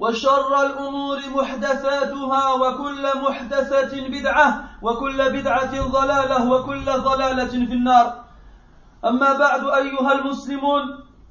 وشر 0.00 0.62
الأمور 0.66 1.18
محدثاتها 1.34 2.52
وكل 2.52 3.06
محدثة 3.22 4.08
بدعة 4.08 4.64
وكل 4.82 5.32
بدعة 5.32 5.86
ضلالة 5.86 6.50
وكل 6.50 6.84
ضلالة 6.84 7.66
في 7.66 7.72
النار. 7.72 8.24
أما 9.04 9.32
بعد 9.32 9.64
أيها 9.64 10.12
المسلمون 10.12 10.82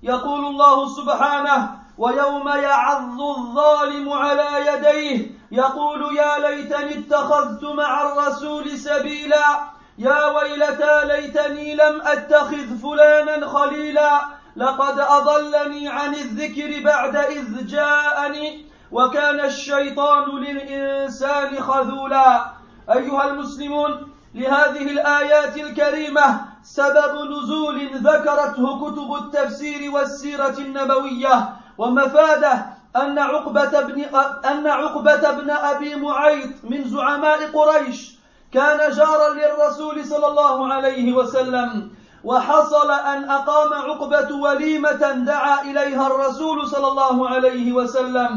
يقول 0.04 0.46
الله 0.46 0.88
سبحانه 0.88 1.70
ويوم 1.98 2.48
يعض 2.48 3.22
الظالم 3.22 4.14
على 4.14 4.48
يديه 4.68 5.32
يقول 5.52 6.18
يا 6.18 6.40
ليتني 6.40 7.00
اتخذت 7.00 7.64
مع 7.64 8.02
الرسول 8.02 8.78
سبيلا 8.78 9.60
يا 9.98 10.26
ويلتى 10.26 11.06
ليتني 11.06 11.76
لم 11.76 12.02
أتخذ 12.02 12.78
فلانا 12.78 13.48
خليلا 13.48 14.37
لقد 14.58 15.00
أضلني 15.00 15.90
عن 15.90 16.14
الذكر 16.14 16.84
بعد 16.84 17.16
إذ 17.16 17.68
جاءني 17.68 18.66
وكان 18.92 19.40
الشيطان 19.40 20.30
للإنسان 20.30 21.62
خذولا. 21.62 22.46
أيها 22.90 23.28
المسلمون 23.28 24.12
لهذه 24.36 24.92
الآيات 24.92 25.58
الكريمة 25.58 26.42
سبب 26.64 27.14
نزول 27.32 27.90
ذكرته 27.96 28.80
كتب 28.82 29.16
التفسير 29.16 29.92
والسيرة 29.92 30.56
النبوية 30.60 31.50
ومفاده 31.78 32.66
أن 32.96 33.20
عقبة 33.20 33.82
بن 33.82 34.02
أن 34.46 34.68
عقبة 34.68 35.32
بن 35.32 35.50
أبي 35.50 35.96
معيط 35.96 36.50
من 36.64 36.84
زعماء 36.84 37.52
قريش 37.54 38.18
كان 38.54 38.92
جارا 38.92 39.30
للرسول 39.34 40.06
صلى 40.06 40.28
الله 40.28 40.74
عليه 40.74 41.14
وسلم. 41.14 41.97
وحصل 42.28 42.92
أن 42.92 43.30
أقام 43.30 43.72
عقبة 43.74 44.36
وليمة 44.36 45.04
دعا 45.12 45.62
إليها 45.62 46.08
الرسول 46.08 46.68
صلى 46.68 46.88
الله 46.88 47.30
عليه 47.30 47.74
وسلم. 47.74 48.32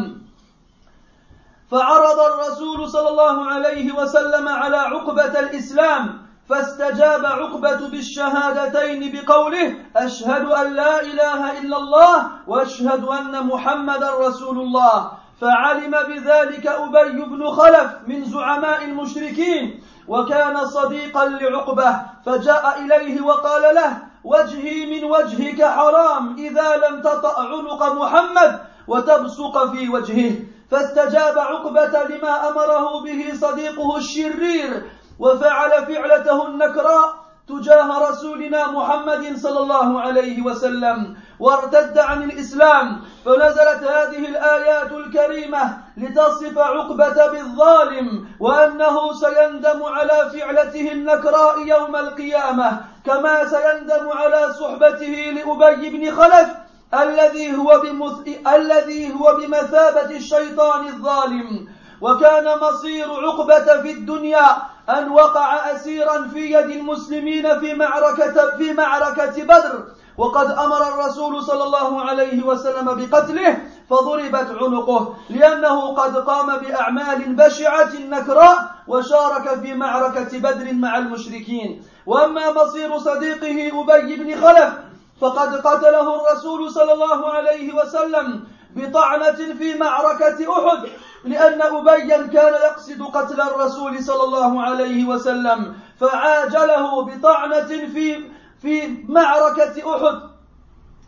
فعرض 1.70 2.18
الرسول 2.30 2.88
صلى 2.88 3.08
الله 3.08 3.36
عليه 3.50 3.92
وسلم 3.92 4.48
على 4.48 4.76
عقبة 4.76 5.34
الإسلام 5.44 6.04
فاستجاب 6.48 7.26
عقبة 7.26 7.80
بالشهادتين 7.90 9.00
بقوله 9.12 9.66
أشهد 9.96 10.44
أن 10.60 10.74
لا 10.74 11.02
إله 11.02 11.58
إلا 11.58 11.76
الله 11.76 12.16
وأشهد 12.46 13.04
أن 13.04 13.46
محمدا 13.46 14.10
رسول 14.26 14.58
الله. 14.58 15.10
فعلم 15.40 15.90
بذلك 15.90 16.66
أبي 16.66 17.22
بن 17.22 17.50
خلف 17.50 17.90
من 18.06 18.24
زعماء 18.24 18.84
المشركين 18.84 19.82
وكان 20.10 20.66
صديقا 20.66 21.24
لعقبة 21.26 21.90
فجاء 22.26 22.64
إليه 22.82 23.22
وقال 23.22 23.74
له 23.74 23.90
وجهي 24.24 24.86
من 24.86 25.04
وجهك 25.04 25.62
حرام 25.62 26.34
إذا 26.38 26.76
لم 26.76 27.02
تطأ 27.02 27.34
عنق 27.40 27.92
محمد 27.92 28.60
وتبصق 28.88 29.70
في 29.72 29.88
وجهه. 29.88 30.32
فاستجاب 30.70 31.38
عقبة 31.38 31.94
لما 32.10 32.48
أمره 32.48 33.02
به 33.04 33.20
صديقه 33.34 33.96
الشرير 33.96 34.70
وفعل 35.18 35.70
فعلته 35.86 36.46
النكراء 36.46 37.14
تجاه 37.50 38.10
رسولنا 38.10 38.70
محمد 38.70 39.36
صلى 39.36 39.58
الله 39.58 40.00
عليه 40.00 40.42
وسلم 40.42 41.16
وارتد 41.40 41.98
عن 41.98 42.22
الإسلام 42.22 43.00
فنزلت 43.24 43.82
هذه 43.82 44.28
الآيات 44.28 44.92
الكريمة 44.92 45.78
لتصف 45.96 46.58
عقبة 46.58 47.26
بالظالم 47.32 48.26
وأنه 48.40 49.12
سيندم 49.12 49.82
على 49.82 50.30
فعلته 50.32 50.92
النكراء 50.92 51.58
يوم 51.66 51.96
القيامة 51.96 52.80
كما 53.06 53.44
سيندم 53.44 54.08
على 54.08 54.52
صحبته 54.60 55.14
لأبي 55.36 55.90
بن 55.90 56.16
خلف 56.16 56.48
الذي 56.94 57.56
هو 57.56 57.80
بمث... 57.84 58.46
الذي 58.54 59.14
هو 59.14 59.36
بمثابة 59.36 60.16
الشيطان 60.16 60.86
الظالم. 60.86 61.68
وكان 62.00 62.58
مصير 62.58 63.06
عقبة 63.26 63.82
في 63.82 63.90
الدنيا 63.90 64.46
أن 64.90 65.08
وقع 65.10 65.72
أسيرا 65.72 66.28
في 66.28 66.52
يد 66.52 66.70
المسلمين 66.70 67.60
في 67.60 67.74
معركة 67.74 68.56
في 68.56 68.72
معركة 68.72 69.42
بدر. 69.44 69.84
وقد 70.18 70.50
أمر 70.50 70.88
الرسول 70.88 71.42
صلى 71.42 71.64
الله 71.64 72.00
عليه 72.00 72.42
وسلم 72.42 72.84
بقتله 72.84 73.58
فضربت 73.90 74.48
عنقه 74.62 75.14
لأنه 75.30 75.94
قد 75.94 76.16
قام 76.16 76.56
بأعمال 76.58 77.34
بشعة 77.34 77.90
نكراء 78.08 78.70
وشارك 78.88 79.60
في 79.60 79.74
معركة 79.74 80.38
بدر 80.38 80.72
مع 80.72 80.98
المشركين. 80.98 81.82
وأما 82.06 82.52
مصير 82.52 82.98
صديقه 82.98 83.84
أبي 83.94 84.16
بن 84.16 84.40
خلف 84.40 84.74
فقد 85.20 85.56
قتله 85.66 86.16
الرسول 86.16 86.70
صلى 86.70 86.92
الله 86.92 87.32
عليه 87.32 87.74
وسلم 87.74 88.44
بطعنة 88.76 89.54
في 89.58 89.74
معركة 89.74 90.36
أحد 90.58 90.88
لأن 91.24 91.62
أبيا 91.62 92.26
كان 92.26 92.52
يقصد 92.52 93.02
قتل 93.02 93.40
الرسول 93.40 94.02
صلى 94.04 94.24
الله 94.24 94.62
عليه 94.62 95.04
وسلم 95.04 95.74
فعاجله 96.00 97.02
بطعنة 97.04 97.66
في 97.66 98.30
في 98.62 99.04
معركة 99.08 99.96
أحد. 99.96 100.20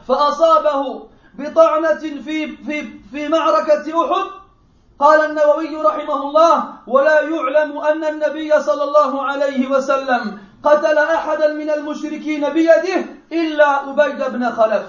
فأصابه 0.08 1.08
بطعنة 1.38 1.94
في 1.98 2.56
في 2.56 2.88
في 3.12 3.28
معركة 3.28 4.04
أحد. 4.04 4.30
قال 4.98 5.20
النووي 5.30 5.76
رحمه 5.76 6.22
الله 6.22 6.64
ولا 6.86 7.20
يعلم 7.20 7.78
أن 7.78 8.04
النبي 8.04 8.60
صلى 8.60 8.84
الله 8.84 9.22
عليه 9.22 9.70
وسلم 9.70 10.38
قتل 10.64 10.98
أحدا 10.98 11.52
من 11.52 11.70
المشركين 11.70 12.48
بيده 12.48 13.04
إلا 13.32 13.90
أبي 13.90 14.28
بن 14.28 14.50
خلف. 14.50 14.86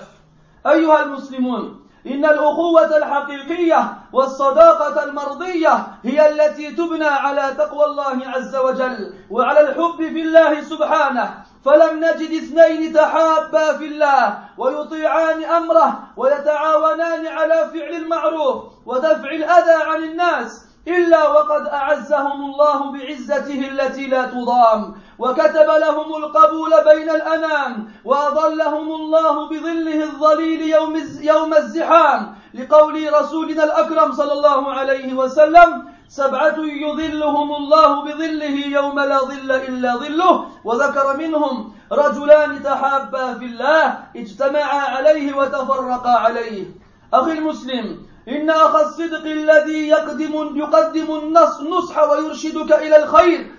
أيها 0.68 1.04
المسلمون 1.04 1.83
إن 2.08 2.26
الأخوة 2.26 2.98
الحقيقية 2.98 3.94
والصداقة 4.14 5.04
المرضية 5.04 5.88
هي 6.04 6.30
التي 6.30 6.72
تبنى 6.72 7.06
على 7.06 7.56
تقوى 7.58 7.86
الله 7.86 8.28
عز 8.28 8.56
وجل 8.56 9.14
وعلى 9.32 9.60
الحب 9.60 9.98
في 9.98 10.22
الله 10.22 10.62
سبحانه. 10.62 11.44
فلم 11.66 12.00
نجد 12.06 12.32
اثنين 12.44 12.94
تحابا 12.94 13.78
في 13.78 13.86
الله 13.86 14.38
ويطيعان 14.58 15.44
أمره 15.44 16.00
ويتعاونان 16.18 17.28
على 17.28 17.70
فعل 17.74 17.94
المعروف 17.94 18.64
ودفع 18.86 19.32
الأذى 19.32 19.84
عن 19.84 20.04
الناس. 20.04 20.73
إلا 20.88 21.28
وقد 21.30 21.68
أعزهم 21.68 22.46
الله 22.46 22.92
بعزته 22.92 23.68
التي 23.68 24.08
لا 24.08 24.26
تضام 24.26 24.96
وكتب 25.20 25.70
لهم 25.80 26.16
القبول 26.16 26.72
بين 26.86 27.10
الأنام 27.10 27.92
وأظلهم 28.06 28.92
الله 28.92 29.50
بظله 29.50 30.04
الظليل 30.04 30.62
يوم 30.62 31.02
يوم 31.22 31.54
الزحام. 31.54 32.36
لقول 32.54 33.14
رسولنا 33.14 33.64
الأكرم 33.64 34.12
صلى 34.12 34.34
الله 34.34 34.72
عليه 34.72 35.14
وسلم 35.14 35.86
سبعة 36.08 36.56
يظلهم 36.58 37.56
الله 37.56 38.04
بظله 38.04 38.66
يوم 38.66 39.00
لا 39.00 39.20
ظل 39.20 39.52
إلا 39.52 39.96
ظله. 39.96 40.46
وذكر 40.64 41.18
منهم 41.18 41.74
رجلان 41.92 42.64
تحابا 42.64 43.34
في 43.34 43.46
الله 43.46 44.00
اجتمعا 44.16 44.82
عليه 44.96 45.34
وتفرقا 45.34 46.12
عليه. 46.12 46.66
أخي 47.14 47.32
المسلم 47.32 48.13
إن 48.28 48.50
أخ 48.50 48.76
الصدق 48.76 49.26
الذي 49.26 49.88
يقدم 49.88 50.58
يقدم 50.58 51.16
النص 51.16 51.62
نصح 51.62 52.10
ويرشدك 52.10 52.72
إلى 52.72 53.04
الخير 53.04 53.52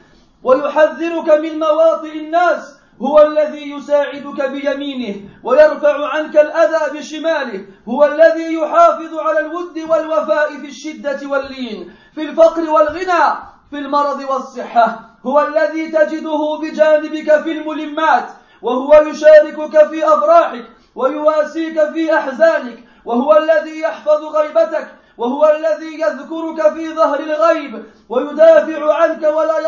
ويحذرك 0.43 1.31
من 1.31 1.59
مواطئ 1.59 2.19
الناس 2.19 2.75
هو 3.03 3.23
الذي 3.23 3.71
يساعدك 3.71 4.51
بيمينه 4.51 5.21
ويرفع 5.43 6.09
عنك 6.09 6.37
الأذى 6.37 6.99
بشماله 6.99 7.67
هو 7.89 8.05
الذي 8.05 8.55
يحافظ 8.55 9.19
على 9.19 9.39
الود 9.41 9.79
والوفاء 9.79 10.57
في 10.61 10.67
الشدة 10.67 11.21
واللين 11.29 11.93
في 12.15 12.23
الفقر 12.23 12.71
والغنى 12.71 13.35
في 13.71 13.79
المرض 13.79 14.21
والصحة 14.31 15.01
هو 15.27 15.41
الذي 15.41 15.89
تجده 15.89 16.59
بجانبك 16.63 17.43
في 17.43 17.53
الملمات 17.53 18.29
وهو 18.63 18.95
يشاركك 18.95 19.89
في 19.89 20.07
أفراحك 20.07 20.65
ويواسيك 20.95 21.93
في 21.93 22.15
أحزانك 22.17 22.84
وهو 23.05 23.37
الذي 23.37 23.81
يحفظ 23.81 24.25
غيبتك 24.25 24.89
وهو 25.19 25.57
الذي 25.57 26.01
يذكرك 26.01 26.73
في 26.73 26.95
ظهر 26.95 27.21
الغيب 27.21 27.85
ويدافع 28.09 28.95
عنك 28.95 29.23
ولا 29.23 29.59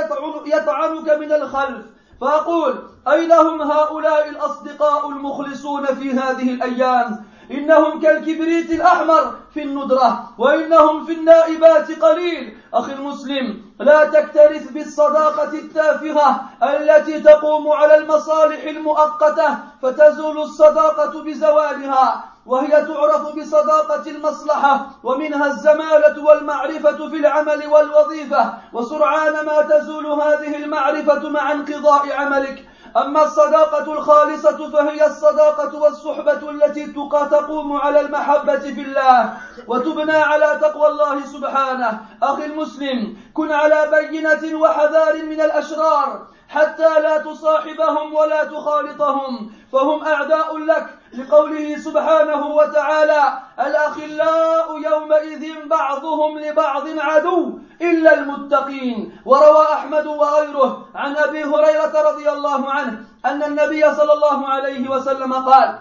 يطعنك 0.47 1.11
من 1.11 1.33
الخلف. 1.33 1.87
فأقول 2.21 2.83
أين 3.09 3.33
هم 3.33 3.63
هؤلاء 3.63 4.29
الأصدقاء 4.29 5.09
المخلصون 5.09 5.87
في 5.87 6.11
هذه 6.13 6.51
الأيام؟ 6.55 7.25
إنهم 7.51 8.01
كالكبريت 8.01 8.71
الأحمر 8.71 9.35
في 9.55 9.63
الندرة 9.63 10.31
وإنهم 10.39 11.07
في 11.07 11.13
النائبات 11.13 11.93
قليل. 12.03 12.59
أخي 12.75 12.93
المسلم 12.93 13.63
لا 13.81 14.05
تكترث 14.05 14.71
بالصداقة 14.71 15.53
التافهة 15.53 16.41
التي 16.63 17.21
تقوم 17.21 17.69
على 17.69 17.97
المصالح 17.99 18.65
المؤقتة 18.65 19.59
فتزول 19.83 20.39
الصداقة 20.39 21.23
بزوالها. 21.23 22.36
وهي 22.47 22.69
تعرف 22.69 23.37
بصداقة 23.37 24.11
المصلحة 24.11 24.91
ومنها 25.03 25.47
الزمالة 25.47 26.25
والمعرفة 26.25 27.09
في 27.09 27.17
العمل 27.17 27.67
والوظيفة. 27.67 28.55
وسرعان 28.73 29.47
ما 29.47 29.63
تزول 29.63 30.07
هذه 30.07 30.57
المعرفة 30.57 31.29
مع 31.29 31.53
انقضاء 31.53 32.13
عملك. 32.13 32.69
أما 32.97 33.23
الصداقة 33.23 33.93
الخالصة 33.93 34.71
فهي 34.71 35.07
الصداقة 35.07 35.79
والصحبة 35.79 36.51
التي 36.51 36.87
تقوم 37.31 37.77
على 37.77 38.01
المحبة 38.01 38.59
في 38.59 38.83
الله. 38.83 39.37
وتبنى 39.67 40.17
على 40.17 40.59
تقوى 40.61 40.89
الله 40.89 41.27
سبحانه. 41.27 42.01
أخي 42.23 42.45
المسلم 42.45 43.17
كن 43.35 43.53
على 43.53 43.91
بينة 43.91 44.59
وحذار 44.59 45.23
من 45.23 45.41
الأشرار. 45.41 46.36
حتى 46.49 47.01
لا 47.01 47.19
تصاحبهم 47.19 48.15
ولا 48.15 48.45
تخالطهم. 48.45 49.53
فهم 49.73 50.05
أعداء 50.05 50.59
لك 50.59 50.87
لقوله 51.15 51.79
سبحانه 51.79 52.47
وتعالى 52.47 53.39
الأخلاء 53.61 54.79
يومئذ 54.79 55.69
بعضهم 55.69 56.39
لبعض 56.39 56.85
عدو 56.99 57.59
إلا 57.81 58.15
المتقين. 58.15 59.19
وروى 59.25 59.65
أحمد 59.73 60.07
وغيره 60.07 60.89
عن 60.95 61.17
أبي 61.17 61.45
هريرة 61.45 62.11
رضي 62.11 62.31
الله 62.31 62.71
عنه 62.71 63.05
أن 63.25 63.43
النبي 63.43 63.95
صلى 63.95 64.13
الله 64.13 64.49
عليه 64.49 64.91
وسلم 64.91 65.33
قال 65.33 65.79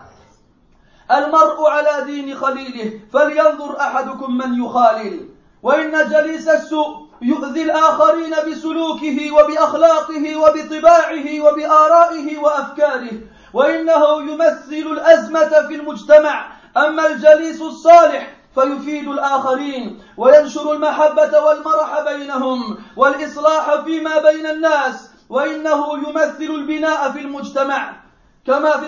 المرء 1.12 1.70
على 1.70 2.06
دين 2.06 2.36
خليله 2.36 3.00
فلينظر 3.14 3.80
أحدكم 3.80 4.38
من 4.38 4.64
يخالل 4.66 5.30
وإن 5.66 6.10
جليس 6.10 6.48
السوء 6.48 7.08
يؤذي 7.22 7.64
الآخرين 7.64 8.34
بسلوكه 8.48 9.32
وبأخلاقه 9.32 10.36
وبطباعه 10.36 11.42
وبآرائه 11.42 12.38
وأفكاره 12.38 13.12
وإنه 13.54 14.22
يمثل 14.22 14.88
الأزمة 14.92 15.68
في 15.68 15.76
المجتمع. 15.76 16.48
أما 16.78 17.08
الجليس 17.08 17.62
الصالح 17.62 18.36
فيفيد 18.56 19.08
الآخرين 19.08 20.02
وينشر 20.18 20.74
المحبة 20.74 21.40
والمرح 21.40 22.00
بينهم 22.00 22.78
والإصلاح 22.98 23.76
فيما 23.86 24.20
بين 24.20 24.46
الناس 24.46 25.10
وإنه 25.30 25.94
يمثل 26.08 26.52
البناء 26.56 27.12
في 27.12 27.20
المجتمع. 27.20 27.94
كما 28.48 28.72
في 28.78 28.88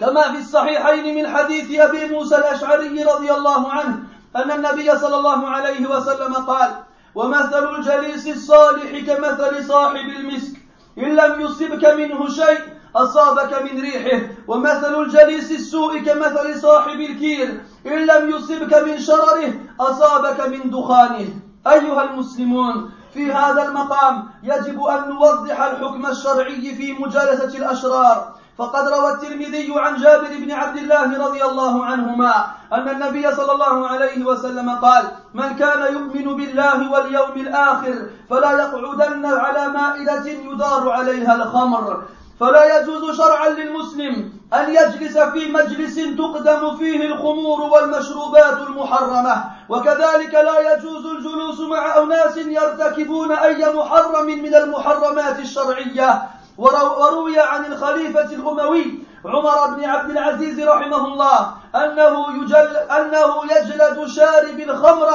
كما 0.00 0.22
في 0.22 0.38
الصحيحين 0.38 1.14
من 1.14 1.36
حديث 1.36 1.80
أبي 1.80 2.06
موسى 2.06 2.36
الأشعري 2.36 3.02
رضي 3.02 3.32
الله 3.32 3.72
عنه 3.72 4.17
أن 4.36 4.50
النبي 4.50 4.98
صلى 4.98 5.16
الله 5.16 5.48
عليه 5.48 5.90
وسلم 5.90 6.34
قال 6.34 6.70
ومثل 7.14 7.74
الجليس 7.74 8.28
الصالح 8.28 8.98
كمثل 9.06 9.64
صاحب 9.64 10.08
المسك 10.20 10.56
إن 10.98 11.16
لم 11.16 11.40
يصبك 11.40 11.84
منه 11.84 12.28
شيء 12.28 12.60
أصابك 12.96 13.62
من 13.62 13.80
ريحه 13.80 14.26
ومثل 14.48 15.02
الجليس 15.02 15.52
السوء 15.52 15.98
كمثل 15.98 16.60
صاحب 16.60 17.00
الكير 17.00 17.60
إن 17.86 18.06
لم 18.06 18.30
يصبك 18.30 18.74
من 18.74 18.98
شرره 18.98 19.52
أصابك 19.80 20.40
من 20.46 20.70
دخانه. 20.70 21.28
أيها 21.66 22.02
المسلمون 22.02 22.90
في 23.14 23.32
هذا 23.32 23.62
المقام 23.68 24.28
يجب 24.42 24.82
أن 24.82 25.08
نوضح 25.08 25.60
الحكم 25.62 26.06
الشرعي 26.06 26.74
في 26.74 26.92
مجالسة 26.92 27.58
الأشرار. 27.58 28.34
فقد 28.58 28.88
روى 28.88 29.12
الترمذي 29.12 29.72
عن 29.76 29.96
جابر 29.96 30.28
بن 30.28 30.52
عبد 30.52 30.76
الله 30.76 31.26
رضي 31.26 31.44
الله 31.44 31.84
عنهما 31.84 32.46
أن 32.72 32.88
النبي 32.88 33.34
صلى 33.34 33.52
الله 33.52 33.88
عليه 33.88 34.24
وسلم 34.24 34.70
قال 34.70 35.04
من 35.34 35.56
كان 35.56 35.92
يؤمن 35.92 36.36
بالله 36.36 36.92
واليوم 36.92 37.32
الآخر 37.36 37.94
فلا 38.30 38.52
يقعدن 38.52 39.26
على 39.26 39.68
مائدة 39.68 40.26
يدار 40.26 40.90
عليها 40.90 41.34
الخمر. 41.34 42.02
فلا 42.40 42.80
يجوز 42.80 43.16
شرعا 43.16 43.48
للمسلم 43.48 44.32
أن 44.54 44.70
يجلس 44.70 45.18
في 45.18 45.52
مجلس 45.52 45.96
تقدم 46.18 46.76
فيه 46.76 47.06
الخمور 47.06 47.60
والمشروبات 47.60 48.58
المحرمة. 48.68 49.44
وكذلك 49.68 50.34
لا 50.34 50.72
يجوز 50.72 51.06
الجلوس 51.06 51.60
مع 51.60 51.98
أناس 52.02 52.36
يرتكبون 52.36 53.32
أي 53.32 53.74
محرم 53.74 54.26
من 54.26 54.54
المحرمات 54.54 55.38
الشرعية. 55.38 56.22
وروي 56.58 57.40
عن 57.40 57.64
الخليفة 57.64 58.24
الأموي 58.34 58.98
عمر 59.24 59.74
بن 59.74 59.84
عبد 59.84 60.10
العزيز 60.10 60.60
رحمه 60.60 61.06
الله 61.06 61.54
أنه 61.74 62.42
يجل 62.42 62.76
أنه 62.76 63.34
يجلد 63.44 64.06
شارب 64.06 64.60
الخمر 64.60 65.08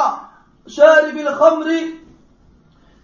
شارب 0.68 1.18
الخمر 1.18 1.68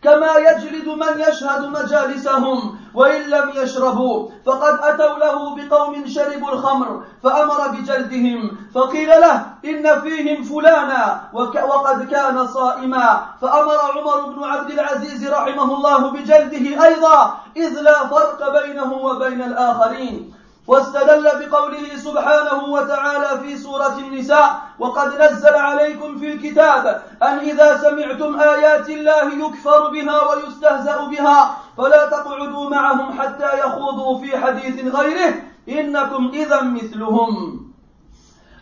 كما 0.02 0.36
يجلد 0.36 0.88
من 0.88 1.20
يشهد 1.20 1.66
مجالسهم. 1.66 2.79
وإن 2.94 3.22
لم 3.22 3.52
يشربوا 3.56 4.30
فقد 4.46 4.80
أتوا 4.84 5.20
له 5.20 5.56
بقوم 5.56 6.08
شربوا 6.08 6.52
الخمر 6.52 7.04
فأمر 7.24 7.68
بجلدهم 7.68 8.58
فقيل 8.76 9.10
له 9.10 9.46
إن 9.66 10.02
فيهم 10.02 10.44
فلانا 10.44 11.22
وقد 11.34 12.10
كان 12.12 12.48
صائما 12.48 13.26
فأمر 13.42 13.78
عمر 13.98 14.22
بن 14.22 14.44
عبد 14.44 14.72
العزيز 14.72 15.28
رحمه 15.28 15.76
الله 15.76 16.12
بجلده 16.12 16.86
أيضا 16.86 17.38
إذ 17.58 17.82
لا 17.82 18.08
فرق 18.08 18.62
بينه 18.62 18.94
وبين 18.94 19.42
الآخرين. 19.42 20.34
واستدل 20.70 21.24
بقوله 21.40 21.96
سبحانه 21.98 22.64
وتعالى 22.64 23.40
في 23.42 23.58
سورة 23.58 23.98
النساء 23.98 24.62
وقد 24.80 25.22
نزل 25.22 25.56
عليكم 25.56 26.18
في 26.20 26.34
الكتاب 26.34 27.02
أن 27.24 27.38
إذا 27.40 27.78
سمعتم 27.78 28.40
آيات 28.40 28.90
الله 28.90 29.34
يكفر 29.46 29.90
بها 29.90 30.18
ويستهزأ 30.30 31.06
بها 31.06 31.58
فلا 31.80 32.10
تقعدوا 32.10 32.70
معهم 32.70 33.20
حتى 33.20 33.60
يخوضوا 33.60 34.20
في 34.20 34.38
حديث 34.38 34.96
غيره. 34.96 35.34
إنكم 35.70 36.32
إذا 36.34 36.62
مثلهم. 36.62 37.70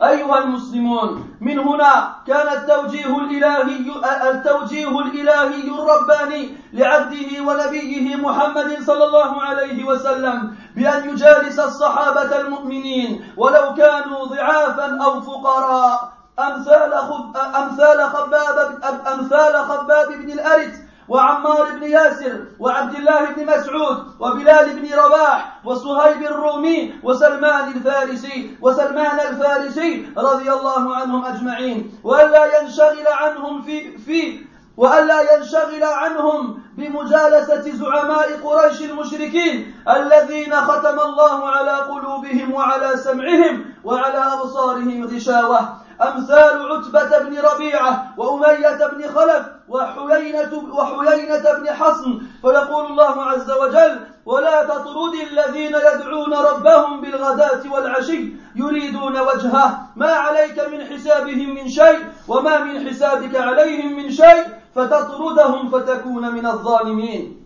أيها 0.04 0.38
المسلمون 0.44 1.38
من 1.42 1.60
هنا 1.60 2.16
كان 2.28 2.48
التوجيه 2.58 3.18
الإلهي 3.18 3.92
التوجيه 4.30 5.00
الإلهي 5.00 5.70
الرباني 5.72 6.58
لعبده 6.74 7.32
ونبيه 7.42 8.16
محمد 8.16 8.78
صلى 8.82 9.04
الله 9.04 9.42
عليه 9.42 9.84
وسلم 9.84 10.56
بأن 10.76 11.10
يجالس 11.10 11.60
الصحابة 11.60 12.42
المؤمنين 12.42 13.34
ولو 13.38 13.74
كانوا 13.74 14.26
ضعافا 14.26 15.04
أو 15.04 15.22
فقراء. 15.22 16.18
أمثال 16.40 16.94
خب 16.98 17.38
أمثال 17.38 18.10
خباب 18.10 18.80
أمثال 19.14 19.56
خباب 19.58 20.08
بن 20.08 20.32
الأرث 20.32 20.87
وعمار 21.10 21.72
بن 21.72 21.84
ياسر 21.84 22.46
وعبد 22.60 22.96
الله 22.96 23.26
بن 23.26 23.46
مسعود 23.46 23.98
وبلال 24.20 24.76
بن 24.80 24.94
رباح 25.00 25.60
وصهيب 25.66 26.22
الرومي 26.24 26.94
وسلمان 27.04 27.68
الفارسي 27.72 28.58
وسلمان 28.62 29.20
الفارسي 29.20 30.10
رضي 30.18 30.52
الله 30.52 30.96
عنهم 30.96 31.26
أجمعين 31.26 31.92
وألا 32.04 32.62
ينشغل 32.62 33.08
عنهم 33.08 33.62
في 33.62 33.98
في 33.98 34.48
وألا 34.78 35.36
ينشغل 35.36 35.84
عنهم 35.84 36.60
بمجالسة 36.78 37.62
زعماء 37.72 38.40
قريش 38.44 38.82
المشركين 38.82 39.74
الذين 39.90 40.56
ختم 40.56 41.00
الله 41.00 41.50
على 41.50 41.72
قلوبهم 41.72 42.54
وعلى 42.54 42.98
سمعهم 42.98 43.66
وعلى 43.84 44.18
أبصارهم 44.34 45.04
غشاوة. 45.16 45.87
أمثال 46.02 46.72
عتبة 46.72 47.20
بن 47.20 47.40
ربيعة 47.40 48.14
وأمية 48.18 48.88
بن 48.88 49.10
خلف 49.16 49.46
وحيينة, 49.70 50.54
وحيينة 50.74 51.54
بن 51.60 51.70
حصن. 51.70 52.22
فيقول 52.42 52.86
الله 52.86 53.24
عز 53.24 53.52
وجل 53.52 54.00
ولا 54.26 54.64
تطرد 54.64 55.14
الذين 55.32 55.76
يدعون 55.76 56.34
ربهم 56.34 57.02
بالغداة 57.02 57.62
والعشي 57.72 58.34
يريدون 58.56 59.20
وجهه. 59.20 59.80
ما 59.96 60.12
عليك 60.12 60.60
من 60.72 60.86
حسابهم 60.86 61.56
من 61.56 61.70
شيء 61.70 62.00
وما 62.28 62.64
من 62.64 62.90
حسابك 62.90 63.36
عليهم 63.36 63.98
من 63.98 64.12
شيء 64.12 64.44
فتطردهم 64.76 65.70
فتكون 65.70 66.34
من 66.34 66.46
الظالمين. 66.46 67.44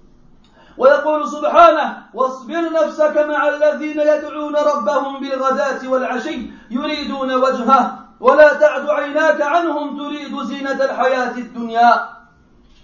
ويقول 0.77 1.27
سبحانه 1.27 1.97
واصبر 2.13 2.71
نفسك 2.71 3.17
مع 3.17 3.49
الذين 3.49 3.99
يدعون 3.99 4.55
ربهم 4.55 5.19
بالغداة 5.19 5.89
والعشي 5.89 6.51
يريدون 6.71 7.33
وجهه. 7.33 8.10
ولا 8.21 8.53
تعد 8.53 8.89
عيناك 8.89 9.41
عنهم 9.41 9.97
تريد 9.97 10.43
زينة 10.43 10.83
الحياة 10.83 11.37
الدنيا 11.37 12.09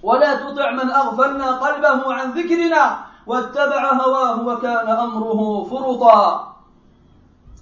ولا 0.03 0.35
تطع 0.35 0.71
من 0.71 0.89
أغفلنا 0.89 1.51
قلبه 1.51 2.13
عن 2.13 2.31
ذكرنا 2.31 2.99
واتبع 3.27 3.93
هواه 3.93 4.47
وكان 4.47 4.89
أمره 4.89 5.63
فرطا. 5.63 6.55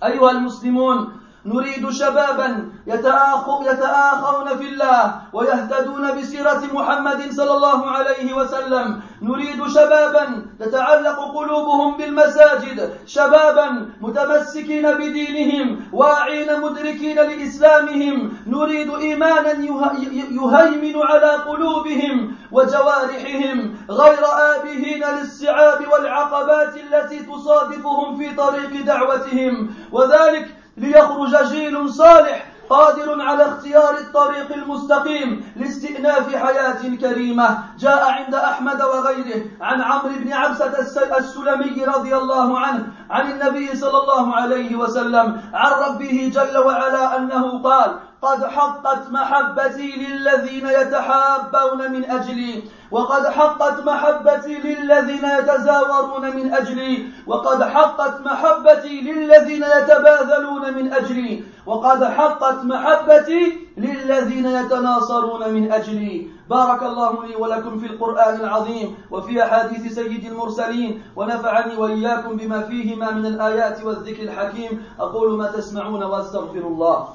أيها 0.04 0.32
المسلمون 0.32 1.25
نريد 1.46 1.90
شبابا 1.90 2.70
يتآخون 2.88 4.58
في 4.58 4.68
الله 4.70 5.16
ويهتدون 5.34 6.18
بسيرة 6.18 6.62
محمد 6.74 7.32
صلى 7.32 7.54
الله 7.54 7.90
عليه 7.90 8.34
وسلم. 8.34 9.02
نريد 9.22 9.68
شبابا 9.68 10.46
تتعلق 10.60 11.20
قلوبهم 11.38 11.98
بالمساجد. 11.98 12.94
شبابا 13.06 13.90
متمسكين 14.02 14.92
بدينهم 14.92 15.80
واعين 15.94 16.62
مدركين 16.62 17.16
لإسلامهم. 17.16 18.34
نريد 18.48 18.90
إيمانا 18.94 19.52
يهيمن 19.52 20.96
على 21.02 21.32
قلوبهم 21.32 22.36
وجوارحهم 22.52 23.76
غير 23.90 24.24
آبهين 24.56 25.04
للصعاب 25.04 25.80
والعقبات 25.92 26.74
التي 26.78 27.20
تصادفهم 27.20 28.18
في 28.18 28.36
طريق 28.36 28.86
دعوتهم. 28.86 29.70
وذلك 29.92 30.48
ليخرج 30.78 31.36
جيل 31.52 31.90
صالح 31.90 32.46
قادر 32.70 33.22
على 33.22 33.46
اختيار 33.46 33.98
الطريق 33.98 34.54
المستقيم 34.54 35.54
لاستئناف 35.56 36.36
حياة 36.36 36.96
كريمة. 37.02 37.58
جاء 37.80 38.12
عند 38.12 38.36
أحمد 38.36 38.82
وغيره 38.82 39.42
عن 39.62 39.82
عمرو 39.82 40.10
بن 40.10 40.34
عبسة 40.34 40.80
السلمي 41.18 41.86
رضي 41.86 42.16
الله 42.16 42.60
عنه 42.60 42.88
عن 43.10 43.32
النبي 43.32 43.76
صلى 43.76 43.98
الله 44.02 44.36
عليه 44.36 44.76
وسلم 44.76 45.42
عن 45.54 45.72
ربه 45.72 46.32
جل 46.34 46.58
وعلا 46.58 47.18
أنه 47.18 47.62
قال 47.64 48.00
قد 48.26 48.46
حقت 48.46 49.12
محبتي 49.12 49.92
للذين 49.92 50.68
يتحابون 50.68 51.92
من 51.92 52.12
أجلي 52.12 52.64
وقد 52.92 53.28
حقت 53.28 53.86
محبتي 53.86 54.54
للذين 54.54 55.26
يتزاورون 55.40 56.36
من 56.36 56.54
أجلي 56.54 57.08
وقد 57.28 57.64
حقت 57.64 58.22
محبتي 58.26 59.02
للذين 59.02 59.64
يتباذلون 59.64 60.74
من 60.74 60.94
أجلي 60.94 61.44
وقد 61.66 62.04
حقت 62.04 62.64
محبتي 62.64 63.58
للذين 63.78 64.46
يتناصرون 64.46 65.54
من 65.54 65.72
أجلي. 65.72 66.28
بارك 66.50 66.84
الله 66.84 67.26
لي 67.26 67.36
ولكم 67.36 67.80
في 67.80 67.86
القرآن 67.86 68.36
العظيم 68.36 68.96
وفي 69.12 69.44
أحاديث 69.44 69.94
سيد 69.94 70.26
المرسلين 70.26 71.04
ونفعني 71.16 71.76
وإياكم 71.76 72.38
بما 72.38 72.62
فيهما 72.62 73.12
من 73.12 73.26
الآيات 73.26 73.84
والذكر 73.84 74.24
الحكيم. 74.24 74.84
أقول 75.00 75.38
ما 75.38 75.48
تسمعون 75.52 76.04
وأستغفر 76.04 76.64
الله. 76.68 77.08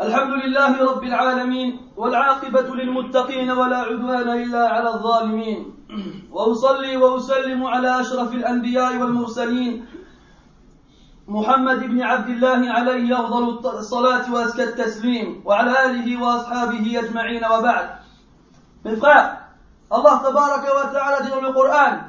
الحمد 0.00 0.32
لله 0.44 0.72
رب 0.90 1.04
العالمين 1.04 1.80
والعاقبة 1.96 2.68
للمتقين 2.74 3.50
ولا 3.50 3.76
عدوان 3.76 4.28
إلا 4.42 4.68
على 4.68 4.88
الظالمين 4.94 5.60
وأصلي 6.30 6.96
وأسلم 6.96 7.64
على 7.66 8.00
أشرف 8.00 8.34
الأنبياء 8.34 8.96
والمرسلين 8.96 9.84
محمد 11.27 11.79
بن 11.79 12.01
عبد 12.01 12.29
الله 12.29 12.71
عليه 12.71 13.19
أفضل 13.19 13.77
الصلاة 13.79 14.33
وأزكى 14.33 14.63
التسليم 14.63 15.41
وعلى 15.45 15.85
آله 15.85 16.21
وأصحابه 16.21 16.99
أجمعين 16.99 17.45
وبعد 17.45 17.89
Mes 18.83 18.95
frères, 18.95 19.37
Allah 19.91 20.21
tabaraka 20.23 20.75
wa 20.75 20.87
ta'ala 20.91 21.21
dit 21.21 21.29
dans 21.29 21.41
le 21.41 21.53
Coran 21.53 21.99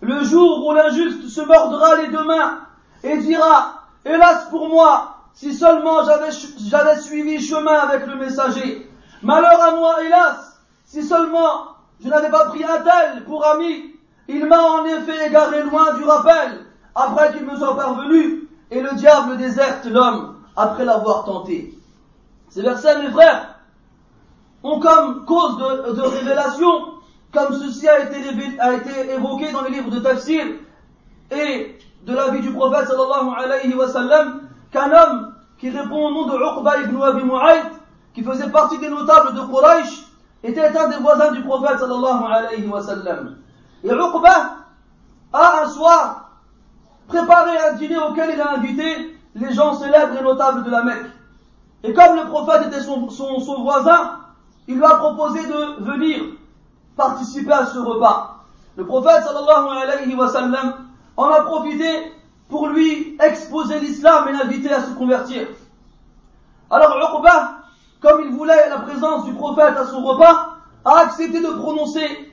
Le 0.00 0.24
jour 0.24 0.66
où 0.66 0.72
l'injuste 0.72 1.28
se 1.28 1.40
mordra 1.40 1.96
les 1.96 2.08
deux 2.08 2.24
mains 2.24 2.58
et 3.04 3.16
dira 3.18 3.82
Hélas 4.04 4.48
pour 4.50 4.68
moi, 4.68 5.16
si 5.32 5.54
seulement 5.54 6.02
j'avais 6.04 6.96
suivi 7.00 7.40
chemin 7.40 7.78
avec 7.78 8.06
le 8.06 8.16
messager. 8.16 8.90
Malheur 9.22 9.60
à 9.62 9.76
moi, 9.76 10.02
hélas, 10.04 10.60
si 10.84 11.02
seulement 11.02 11.76
je 12.02 12.08
n'avais 12.08 12.30
pas 12.30 12.46
pris 12.46 12.64
un 12.64 12.78
tel 12.78 13.24
pour 13.24 13.46
ami. 13.46 13.94
Il 14.28 14.46
m'a 14.46 14.60
en 14.60 14.84
effet 14.84 15.26
égaré 15.28 15.62
loin 15.62 15.94
du 15.94 16.04
rappel 16.04 16.66
après 16.94 17.32
qu'il 17.32 17.46
me 17.46 17.56
soit 17.56 17.76
parvenu 17.76 18.39
et 18.71 18.81
le 18.81 18.95
diable 18.95 19.37
déserte 19.37 19.85
l'homme 19.85 20.37
après 20.55 20.85
l'avoir 20.85 21.25
tenté. 21.25 21.77
Ces 22.49 22.61
versets, 22.61 23.01
mes 23.01 23.11
frères, 23.11 23.55
ont 24.63 24.79
comme 24.79 25.25
cause 25.25 25.57
de, 25.57 26.01
révélation, 26.01 26.93
comme 27.33 27.53
ceci 27.53 27.87
a 27.87 27.99
été, 27.99 29.13
évoqué 29.13 29.51
dans 29.51 29.63
les 29.63 29.71
livres 29.71 29.91
de 29.91 29.99
tafsir 29.99 30.45
et 31.31 31.77
de 32.05 32.13
la 32.13 32.29
vie 32.29 32.41
du 32.41 32.51
prophète 32.51 32.87
sallallahu 32.87 33.29
alayhi 33.37 33.73
wa 33.73 33.87
sallam, 33.87 34.41
qu'un 34.71 34.91
homme 34.91 35.35
qui 35.57 35.69
répond 35.69 36.07
au 36.07 36.11
nom 36.11 36.27
de 36.27 36.35
Uqba 36.35 36.81
ibn 36.81 37.01
Abi 37.01 37.23
Mu'ayt, 37.23 37.71
qui 38.13 38.23
faisait 38.23 38.49
partie 38.49 38.79
des 38.79 38.89
notables 38.89 39.33
de 39.33 39.41
Quraysh, 39.41 40.05
était 40.43 40.75
un 40.77 40.89
des 40.89 40.97
voisins 40.97 41.31
du 41.31 41.43
prophète 41.43 41.79
sallallahu 41.79 42.23
alayhi 42.29 42.67
wa 42.67 42.81
sallam. 42.81 43.37
Et 43.83 43.89
Uqba 43.89 44.55
a 45.33 45.63
un 45.63 45.67
soir 45.67 46.20
préparé 47.07 47.51
un 47.69 47.73
dîner 47.73 47.97
auquel 47.97 48.31
il 48.33 48.41
a 48.41 48.53
invité 48.53 49.17
les 49.35 49.53
gens 49.53 49.73
célèbres 49.73 50.17
et 50.19 50.23
notables 50.23 50.63
de 50.63 50.69
la 50.69 50.83
Mecque. 50.83 51.05
Et 51.83 51.93
comme 51.93 52.15
le 52.15 52.25
prophète 52.27 52.67
était 52.67 52.81
son, 52.81 53.09
son, 53.09 53.63
voisin, 53.63 54.19
il 54.67 54.75
lui 54.75 54.85
a 54.85 54.95
proposé 54.95 55.45
de 55.47 55.83
venir 55.83 56.21
participer 56.95 57.51
à 57.51 57.65
ce 57.65 57.79
repas. 57.79 58.43
Le 58.75 58.85
prophète 58.85 59.23
sallallahu 59.23 59.77
alayhi 59.83 60.15
wa 60.15 60.27
sallam 60.29 60.73
en 61.17 61.25
a 61.29 61.41
profité 61.41 62.13
pour 62.49 62.67
lui 62.67 63.17
exposer 63.21 63.79
l'islam 63.79 64.27
et 64.27 64.33
l'inviter 64.33 64.71
à 64.71 64.81
se 64.81 64.91
convertir. 64.91 65.47
Alors 66.69 66.95
Uqba, 66.97 67.61
comme 68.01 68.21
il 68.25 68.31
voulait 68.31 68.69
la 68.69 68.79
présence 68.79 69.25
du 69.25 69.33
prophète 69.33 69.75
à 69.77 69.85
son 69.85 70.03
repas, 70.03 70.57
a 70.85 70.99
accepté 70.99 71.41
de 71.41 71.49
prononcer 71.59 72.31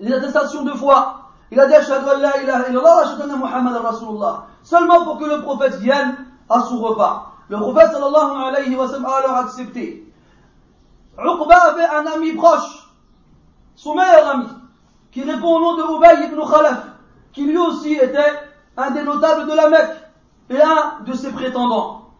les 0.00 0.12
attestations 0.12 0.62
de 0.64 0.72
foi 0.72 1.27
il 1.50 1.58
a 1.58 1.66
dit 1.66 1.74
Ashhadu 1.74 2.04
la 2.20 2.42
ilaha 2.42 2.68
illallah 2.68 3.16
anna 3.22 3.36
Muhammad 3.36 3.76
Rasulullah. 3.82 4.46
Seulement 4.62 5.04
pour 5.04 5.18
que 5.18 5.24
le 5.24 5.42
prophète 5.42 5.76
vienne 5.76 6.16
à 6.48 6.60
son 6.60 6.78
repas. 6.78 7.32
Le 7.48 7.56
prophète 7.56 7.92
sallallahu 7.92 8.42
alayhi 8.48 8.76
wa 8.76 8.86
sallam 8.86 9.06
a 9.06 9.16
alors 9.16 9.36
accepté. 9.36 10.04
Uqba 11.18 11.56
avait 11.56 11.86
un 11.86 12.06
ami 12.06 12.34
proche, 12.34 12.88
son 13.74 13.94
meilleur 13.94 14.28
ami, 14.28 14.46
qui 15.10 15.22
répond 15.22 15.56
au 15.56 15.60
nom 15.60 15.76
de 15.76 15.96
Ubay 15.96 16.26
ibn 16.26 16.40
Khalaf, 16.40 16.84
qui 17.32 17.44
lui 17.44 17.56
aussi 17.56 17.94
était 17.94 18.32
un 18.76 18.90
des 18.90 19.02
notables 19.02 19.50
de 19.50 19.56
la 19.56 19.68
Mecque 19.68 19.96
et 20.50 20.60
un 20.60 21.02
de 21.04 21.12
ses 21.14 21.32
prétendants. 21.32 22.10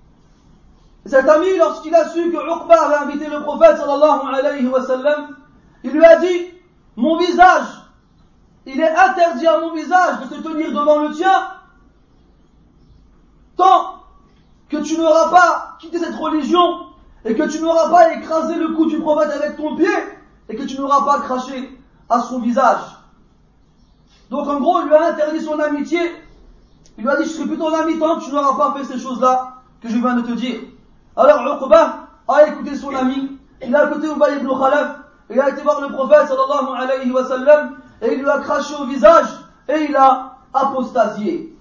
Cet 1.06 1.28
ami, 1.28 1.56
lorsqu'il 1.56 1.94
a 1.94 2.08
su 2.08 2.32
que 2.32 2.36
Uqba 2.36 2.74
avait 2.74 3.04
invité 3.04 3.28
le 3.28 3.42
prophète 3.42 3.76
sallallahu 3.76 4.34
alayhi 4.34 4.66
wa 4.66 4.82
sallam, 4.82 5.36
il 5.84 5.92
lui 5.92 6.04
a 6.04 6.16
dit, 6.16 6.46
mon 6.96 7.18
visage 7.18 7.66
il 8.70 8.78
est 8.80 8.96
interdit 8.96 9.46
à 9.46 9.60
mon 9.60 9.72
visage 9.72 10.20
de 10.20 10.34
se 10.34 10.42
tenir 10.42 10.68
devant 10.70 10.98
le 10.98 11.14
tien 11.14 11.48
tant 13.56 13.94
que 14.68 14.76
tu 14.76 14.98
n'auras 14.98 15.30
pas 15.30 15.76
quitté 15.80 15.98
cette 15.98 16.14
religion 16.14 16.86
et 17.24 17.34
que 17.34 17.44
tu 17.44 17.62
n'auras 17.62 17.88
pas 17.88 18.12
écrasé 18.12 18.56
le 18.56 18.74
cou 18.74 18.84
du 18.84 19.00
prophète 19.00 19.30
avec 19.30 19.56
ton 19.56 19.74
pied 19.74 19.88
et 20.50 20.54
que 20.54 20.64
tu 20.64 20.78
n'auras 20.78 21.02
pas 21.02 21.20
craché 21.20 21.80
à 22.10 22.20
son 22.20 22.40
visage. 22.40 22.80
Donc 24.30 24.46
en 24.46 24.60
gros, 24.60 24.80
il 24.82 24.88
lui 24.88 24.94
a 24.94 25.12
interdit 25.12 25.40
son 25.40 25.58
amitié. 25.58 26.00
Il 26.98 27.04
lui 27.04 27.10
a 27.10 27.16
dit, 27.16 27.24
je 27.24 27.30
serai 27.30 27.48
plus 27.48 27.58
ton 27.58 27.72
ami 27.72 27.98
tant 27.98 28.18
que 28.18 28.24
tu 28.24 28.30
n'auras 28.32 28.56
pas 28.56 28.78
fait 28.78 28.84
ces 28.84 28.98
choses-là 28.98 29.54
que 29.80 29.88
je 29.88 29.96
viens 29.96 30.14
de 30.14 30.26
te 30.26 30.32
dire. 30.32 30.60
Alors 31.16 31.40
Uqba 31.56 32.08
a 32.28 32.46
écouté 32.46 32.76
son 32.76 32.94
ami, 32.94 33.38
il 33.62 33.74
a 33.74 33.90
écouté 33.90 34.08
Ubay 34.08 34.36
ibn 34.36 34.48
Khalaf, 34.48 34.98
il 35.30 35.40
a 35.40 35.48
été 35.48 35.62
voir 35.62 35.80
le 35.80 35.88
prophète 35.92 36.28
sallallahu 36.28 36.76
alayhi 36.76 37.10
wa 37.10 37.24
sallam 37.24 37.78
et 38.02 38.14
il 38.14 38.20
lui 38.20 38.30
a 38.30 38.38
craché 38.38 38.74
au 38.74 38.86
visage 38.86 39.28
et 39.68 39.86
il 39.88 39.96
a 39.96 40.38
apostasié. 40.52 41.54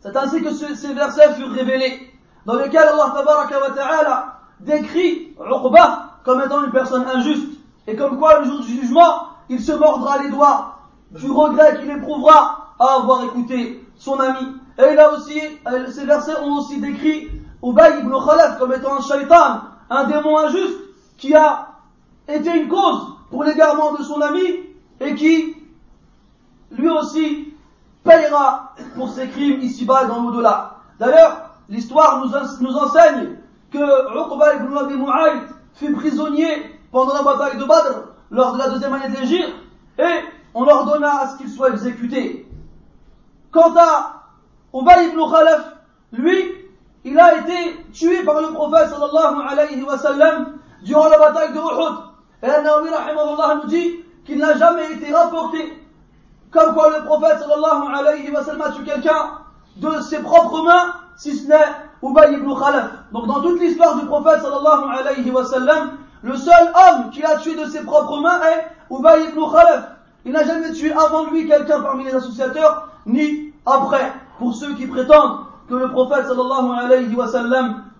C'est 0.00 0.16
ainsi 0.16 0.42
que 0.42 0.52
ces 0.52 0.94
versets 0.94 1.34
furent 1.34 1.52
révélés, 1.52 2.10
dans 2.46 2.54
lesquels 2.54 2.88
Allah 2.88 3.14
wa 3.14 3.70
ta'ala 3.74 4.38
décrit 4.60 5.36
Uqba 5.38 6.10
comme 6.24 6.40
étant 6.40 6.64
une 6.64 6.70
personne 6.70 7.06
injuste. 7.06 7.58
Et 7.86 7.96
comme 7.96 8.18
quoi, 8.18 8.40
le 8.40 8.46
jour 8.46 8.60
du 8.60 8.80
jugement, 8.80 9.28
il 9.48 9.60
se 9.60 9.72
mordra 9.72 10.22
les 10.22 10.30
doigts 10.30 10.78
du 11.10 11.30
regret 11.30 11.78
qu'il 11.78 11.90
éprouvera 11.90 12.74
à 12.78 12.94
avoir 12.96 13.24
écouté 13.24 13.84
son 13.96 14.18
ami. 14.20 14.54
Et 14.78 14.94
là 14.94 15.12
aussi, 15.12 15.40
ces 15.88 16.06
versets 16.06 16.38
ont 16.40 16.58
aussi 16.58 16.80
décrit 16.80 17.28
Ubay 17.62 18.00
ibn 18.00 18.12
Khalaf 18.24 18.58
comme 18.58 18.72
étant 18.72 18.96
un 18.96 19.02
shaitan, 19.02 19.60
un 19.90 20.04
démon 20.04 20.38
injuste, 20.38 20.78
qui 21.18 21.34
a 21.34 21.68
été 22.28 22.50
une 22.50 22.68
cause 22.68 23.16
pour 23.30 23.44
l'égarement 23.44 23.92
de 23.92 24.02
son 24.02 24.20
ami 24.20 24.69
et 25.00 25.14
qui, 25.14 25.56
lui 26.70 26.88
aussi, 26.88 27.54
payera 28.04 28.74
pour 28.94 29.08
ses 29.08 29.28
crimes 29.28 29.60
ici-bas 29.60 30.04
et 30.04 30.06
dans 30.06 30.22
l'au-delà. 30.22 30.76
D'ailleurs, 30.98 31.50
l'histoire 31.68 32.24
nous, 32.24 32.34
enseigne 32.76 33.36
que 33.72 33.78
Uqba 33.78 34.54
ibn 34.56 34.76
Abi 34.76 34.96
Mu'ayd 34.96 35.42
fut 35.74 35.92
prisonnier 35.92 36.78
pendant 36.92 37.14
la 37.14 37.22
bataille 37.22 37.58
de 37.58 37.64
Badr 37.64 38.02
lors 38.30 38.52
de 38.52 38.58
la 38.58 38.68
deuxième 38.68 38.92
année 38.92 39.08
de 39.08 40.02
et 40.02 40.24
on 40.54 40.66
ordonna 40.66 41.20
à 41.20 41.28
ce 41.28 41.38
qu'il 41.38 41.48
soit 41.48 41.70
exécuté. 41.70 42.46
Quant 43.50 43.74
à 43.76 44.24
Ubay 44.74 45.08
ibn 45.08 45.20
Khalaf, 45.30 45.76
lui, 46.12 46.52
il 47.04 47.18
a 47.18 47.38
été 47.38 47.84
tué 47.92 48.22
par 48.24 48.40
le 48.40 48.52
prophète 48.52 48.88
sallallahu 48.90 49.48
alayhi 49.48 49.82
wa 49.82 49.96
sallam 49.98 50.58
durant 50.84 51.08
la 51.08 51.18
bataille 51.18 51.52
de 51.52 51.58
Uhud. 51.58 51.98
Et 52.42 52.46
Nawawi 52.46 52.90
nous 53.62 53.68
dit 53.68 54.00
qu'il 54.24 54.38
n'a 54.38 54.56
jamais 54.56 54.92
été 54.92 55.12
rapporté 55.12 55.80
comme 56.50 56.74
quoi 56.74 56.90
le 56.98 57.04
prophète 57.04 57.38
sallallahu 57.38 57.94
alayhi 57.94 58.30
wa 58.30 58.42
sallam 58.42 58.62
a 58.62 58.70
tué 58.70 58.84
quelqu'un 58.84 59.38
de 59.76 60.00
ses 60.00 60.20
propres 60.20 60.62
mains, 60.62 60.94
si 61.16 61.36
ce 61.36 61.48
n'est 61.48 61.56
Ubay 62.02 62.32
ibn 62.32 62.52
Khalaf. 62.54 62.90
Donc 63.12 63.26
dans 63.26 63.40
toute 63.40 63.60
l'histoire 63.60 63.96
du 63.96 64.06
prophète 64.06 64.42
sallallahu 64.42 64.98
alayhi 64.98 65.30
wa 65.30 65.42
le 66.22 66.36
seul 66.36 66.72
homme 66.74 67.10
qui 67.10 67.24
a 67.24 67.36
tué 67.36 67.54
de 67.54 67.64
ses 67.66 67.82
propres 67.82 68.20
mains 68.20 68.40
est 68.42 68.94
Ubay 68.94 69.24
ibn 69.28 69.40
Khalaf. 69.40 69.90
Il 70.24 70.32
n'a 70.32 70.44
jamais 70.44 70.72
tué 70.72 70.92
avant 70.92 71.30
lui 71.30 71.46
quelqu'un 71.46 71.80
parmi 71.80 72.04
les 72.04 72.14
associateurs, 72.14 72.88
ni 73.06 73.54
après. 73.64 74.12
Pour 74.38 74.54
ceux 74.54 74.74
qui 74.74 74.86
prétendent 74.86 75.46
que 75.68 75.74
le 75.74 75.90
prophète 75.90 76.26
sallallahu 76.26 76.78
alayhi 76.78 77.14
wa 77.14 77.26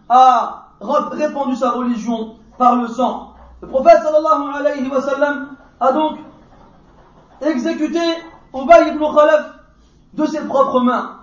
a 0.09 0.67
répandu 0.81 1.55
sa 1.57 1.71
religion 1.71 2.35
par 2.59 2.77
le 2.77 2.89
sang. 2.89 3.35
Le 3.62 3.69
prophète 3.69 4.03
sallallahu 4.03 4.57
alayhi 4.59 4.89
wa 4.89 5.00
sallam 5.00 5.49
a 5.81 5.93
donc 5.93 6.19
exécuté 7.41 8.01
Ubay 8.55 8.89
ibn 8.89 8.99
Khalaf 8.99 9.55
de 10.15 10.27
ses 10.27 10.45
propres 10.47 10.81
mains. 10.81 11.21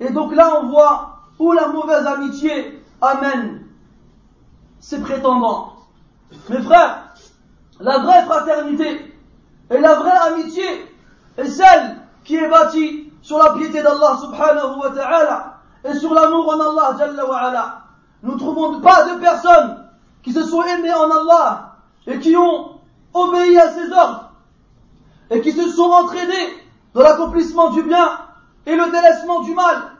Et 0.00 0.10
donc 0.10 0.34
là, 0.34 0.60
on 0.62 0.68
voit 0.68 1.20
où 1.38 1.52
la 1.52 1.68
mauvaise 1.68 2.06
amitié 2.06 2.82
amène 3.00 3.66
ses 4.78 5.00
prétendants. 5.00 5.72
Mes 6.48 6.60
frères, 6.62 7.14
la 7.80 7.98
vraie 7.98 8.24
fraternité 8.24 9.14
et 9.70 9.78
la 9.78 9.94
vraie 9.94 10.32
amitié 10.32 10.64
est 11.36 11.46
celle 11.46 11.96
qui 12.24 12.36
est 12.36 12.48
bâtie 12.48 13.12
sur 13.22 13.38
la 13.38 13.52
piété 13.54 13.82
d'Allah 13.82 14.18
subhanahu 14.20 14.78
wa 14.80 14.90
ta'ala 14.90 15.54
et 15.84 15.94
sur 15.94 16.14
l'amour 16.14 16.48
en 16.48 16.60
Allah 16.60 16.96
jalla 16.98 17.26
wa 17.26 17.36
ala. 17.36 17.82
Nous 18.22 18.34
ne 18.34 18.38
trouvons 18.38 18.80
pas 18.80 19.04
de 19.04 19.20
personnes 19.20 19.84
qui 20.22 20.32
se 20.32 20.42
sont 20.42 20.62
aimées 20.62 20.92
en 20.94 21.10
Allah 21.10 21.76
et 22.06 22.18
qui 22.18 22.36
ont 22.36 22.75
obéi 23.16 23.58
à 23.58 23.70
ses 23.70 23.92
ordres 23.92 24.30
et 25.30 25.40
qui 25.40 25.52
se 25.52 25.68
sont 25.70 25.90
entraînés 25.90 26.64
dans 26.94 27.02
l'accomplissement 27.02 27.70
du 27.70 27.82
bien 27.82 28.08
et 28.66 28.76
le 28.76 28.90
délaissement 28.90 29.40
du 29.40 29.54
mal. 29.54 29.92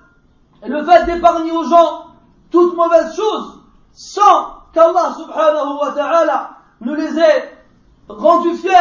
Et 0.63 0.69
le 0.69 0.85
fait 0.85 1.05
d'épargner 1.05 1.53
aux 1.53 1.65
gens 1.65 2.07
toute 2.51 2.77
mauvaise 2.77 3.15
chose 3.15 3.61
sans 3.93 4.55
qu'Allah 4.73 5.15
subhanahu 5.17 5.79
wa 5.81 5.93
ta'ala 5.93 6.51
ne 6.81 6.95
les 6.95 7.19
ait 7.19 7.59
rendus 8.09 8.57
fiers. 8.57 8.73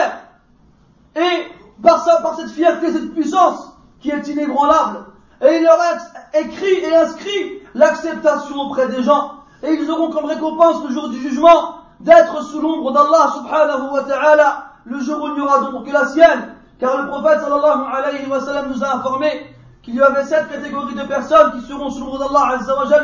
Et 1.15 1.47
par, 1.81 2.03
par 2.21 2.35
cette 2.35 2.51
fierté, 2.51 2.91
cette 2.91 3.13
puissance 3.13 3.71
qui 3.99 4.11
est 4.11 4.27
inébranlable 4.27 5.05
et 5.41 5.57
il 5.57 5.63
leur 5.63 5.79
a 5.79 6.39
écrit 6.39 6.75
et 6.75 6.95
inscrit 6.95 7.61
l'acceptation 7.73 8.55
auprès 8.61 8.87
des 8.87 9.03
gens. 9.03 9.33
Et 9.63 9.73
ils 9.73 9.89
auront 9.89 10.11
comme 10.11 10.25
récompense 10.25 10.83
le 10.87 10.93
jour 10.93 11.09
du 11.09 11.19
jugement 11.19 11.79
d'être 12.05 12.43
sous 12.43 12.61
l'ombre 12.61 12.91
d'Allah 12.91 13.33
subhanahu 13.33 13.91
wa 13.91 14.03
ta'ala. 14.03 14.65
Le 14.85 14.99
jour 14.99 15.23
où 15.23 15.27
il 15.29 15.33
n'y 15.33 15.41
aura 15.41 15.59
donc 15.59 15.85
que 15.85 15.91
la 15.91 16.05
sienne. 16.05 16.53
Car 16.79 17.01
le 17.01 17.07
prophète 17.09 17.39
sallallahu 17.39 17.81
alayhi 17.91 18.27
wa 18.29 18.39
nous 18.67 18.83
a 18.83 18.95
informé 18.97 19.55
qu'il 19.81 19.95
y 19.95 20.01
avait 20.01 20.23
sept 20.23 20.47
catégories 20.49 20.93
de 20.93 21.03
personnes 21.03 21.53
qui 21.53 21.61
seront 21.61 21.89
sous 21.89 22.01
l'ombre 22.05 22.19
d'Allah 22.19 22.59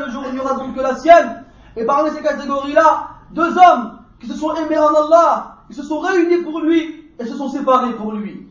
le 0.05 0.11
jour 0.11 0.23
où 0.23 0.27
il 0.27 0.33
n'y 0.33 0.39
aura 0.39 0.53
donc 0.53 0.75
que 0.75 0.81
la 0.81 0.95
sienne. 0.95 1.43
Et 1.75 1.83
parmi 1.85 2.11
ces 2.11 2.21
catégories-là, 2.21 3.07
deux 3.31 3.57
hommes 3.57 3.99
qui 4.19 4.27
se 4.27 4.35
sont 4.35 4.53
aimés 4.55 4.77
en 4.77 4.89
Allah, 4.89 5.55
qui 5.67 5.75
se 5.75 5.83
sont 5.83 5.99
réunis 5.99 6.43
pour 6.43 6.59
lui 6.59 7.11
et 7.17 7.25
se 7.25 7.35
sont 7.35 7.49
séparés 7.49 7.93
pour 7.93 8.11
lui. 8.11 8.47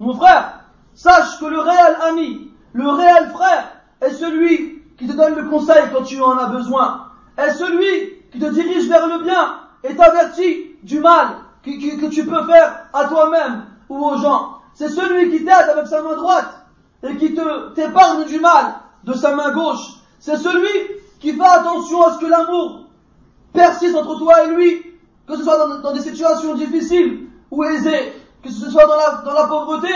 Mon 0.00 0.14
frère, 0.14 0.60
sache 0.94 1.38
que 1.40 1.46
le 1.46 1.60
réel 1.60 1.96
ami, 2.10 2.50
le 2.74 2.88
réel 2.88 3.30
frère 3.30 3.68
est 4.02 4.10
celui 4.10 4.82
qui 4.98 5.06
te 5.06 5.16
donne 5.16 5.34
le 5.34 5.48
conseil 5.48 5.84
quand 5.94 6.02
tu 6.02 6.20
en 6.20 6.36
as 6.36 6.48
besoin, 6.48 7.06
est 7.38 7.52
celui 7.52 8.22
qui 8.32 8.38
te 8.38 8.46
dirige 8.46 8.88
vers 8.88 9.06
le 9.06 9.22
bien 9.22 9.63
et 9.84 9.94
t'avertit 9.94 10.76
du 10.82 11.00
mal 11.00 11.36
que 11.62 12.08
tu 12.08 12.26
peux 12.26 12.44
faire 12.46 12.86
à 12.92 13.04
toi-même 13.06 13.66
ou 13.88 13.96
aux 14.04 14.16
gens. 14.16 14.58
C'est 14.74 14.88
celui 14.88 15.30
qui 15.30 15.44
t'aide 15.44 15.70
avec 15.70 15.86
sa 15.86 16.02
main 16.02 16.16
droite 16.16 16.66
et 17.02 17.16
qui 17.16 17.34
te 17.34 17.74
t'épargne 17.74 18.24
du 18.24 18.40
mal 18.40 18.74
de 19.04 19.12
sa 19.12 19.34
main 19.34 19.52
gauche. 19.52 19.94
C'est 20.18 20.36
celui 20.36 20.68
qui 21.20 21.32
fait 21.32 21.46
attention 21.46 22.02
à 22.02 22.14
ce 22.14 22.18
que 22.18 22.26
l'amour 22.26 22.86
persiste 23.52 23.94
entre 23.94 24.18
toi 24.18 24.44
et 24.44 24.54
lui, 24.54 24.82
que 25.26 25.36
ce 25.36 25.44
soit 25.44 25.58
dans, 25.58 25.92
des 25.92 26.00
situations 26.00 26.54
difficiles 26.54 27.28
ou 27.50 27.62
aisées, 27.64 28.12
que 28.42 28.50
ce 28.50 28.70
soit 28.70 28.86
dans 28.86 29.32
la, 29.32 29.46
pauvreté 29.46 29.92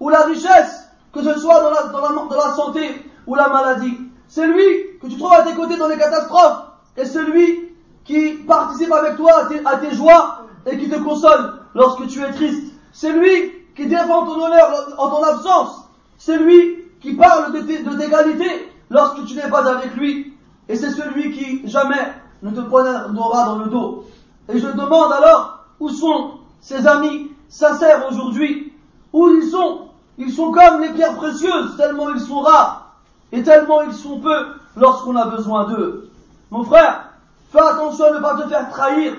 ou 0.00 0.08
la 0.08 0.22
richesse, 0.22 0.88
que 1.12 1.22
ce 1.22 1.38
soit 1.38 1.60
dans 1.60 1.70
la, 1.70 1.82
dans 1.88 2.00
la, 2.00 2.08
dans 2.08 2.36
la 2.36 2.54
santé 2.54 3.10
ou 3.26 3.34
la 3.34 3.48
maladie. 3.48 3.98
C'est 4.28 4.46
lui 4.46 4.98
que 5.00 5.08
tu 5.08 5.18
trouves 5.18 5.32
à 5.32 5.42
tes 5.42 5.54
côtés 5.54 5.76
dans 5.76 5.88
les 5.88 5.98
catastrophes 5.98 6.62
et 6.96 7.04
celui 7.04 7.71
qui 8.12 8.32
participe 8.44 8.92
avec 8.92 9.16
toi 9.16 9.44
à 9.44 9.46
tes, 9.46 9.88
tes 9.88 9.96
joies 9.96 10.46
et 10.66 10.78
qui 10.78 10.88
te 10.88 10.98
console 10.98 11.54
lorsque 11.74 12.06
tu 12.08 12.22
es 12.22 12.30
triste. 12.32 12.74
C'est 12.92 13.12
lui 13.12 13.52
qui 13.74 13.86
défend 13.86 14.26
ton 14.26 14.44
honneur 14.44 14.94
en 14.98 15.08
ton 15.08 15.22
absence 15.22 15.82
c'est 16.24 16.38
lui 16.38 16.84
qui 17.00 17.14
parle 17.14 17.52
de, 17.52 17.96
d'égalité 17.96 18.70
lorsque 18.90 19.24
tu 19.24 19.34
n'es 19.34 19.48
pas 19.50 19.66
avec 19.68 19.96
lui. 19.96 20.34
Et 20.68 20.76
c'est 20.76 20.90
celui 20.90 21.32
qui 21.32 21.68
jamais 21.68 22.14
ne 22.44 22.52
te 22.52 22.60
poignardera 22.60 23.44
dans 23.46 23.58
le 23.58 23.66
dos. 23.66 24.04
Et 24.48 24.60
je 24.60 24.68
demande 24.68 25.12
alors, 25.12 25.64
où 25.80 25.88
sont 25.88 26.34
ces 26.60 26.86
amis 26.86 27.32
sincères 27.48 28.06
aujourd'hui? 28.08 28.72
Où 29.12 29.30
ils 29.30 29.50
sont? 29.50 29.88
Ils 30.16 30.30
sont 30.30 30.52
comme 30.52 30.80
les 30.80 30.90
pierres 30.90 31.16
précieuses, 31.16 31.76
tellement 31.76 32.10
ils 32.10 32.20
sont 32.20 32.38
rares, 32.38 32.94
et 33.32 33.42
tellement 33.42 33.82
ils 33.82 33.94
sont 33.94 34.20
peu 34.20 34.46
lorsqu'on 34.76 35.16
a 35.16 35.26
besoin 35.26 35.64
d'eux. 35.64 36.08
Mon 36.52 36.62
frère, 36.62 37.11
fais 37.52 37.60
attention 37.60 38.06
à 38.06 38.10
ne 38.12 38.18
pas 38.20 38.34
te 38.34 38.48
faire 38.48 38.70
trahir 38.70 39.14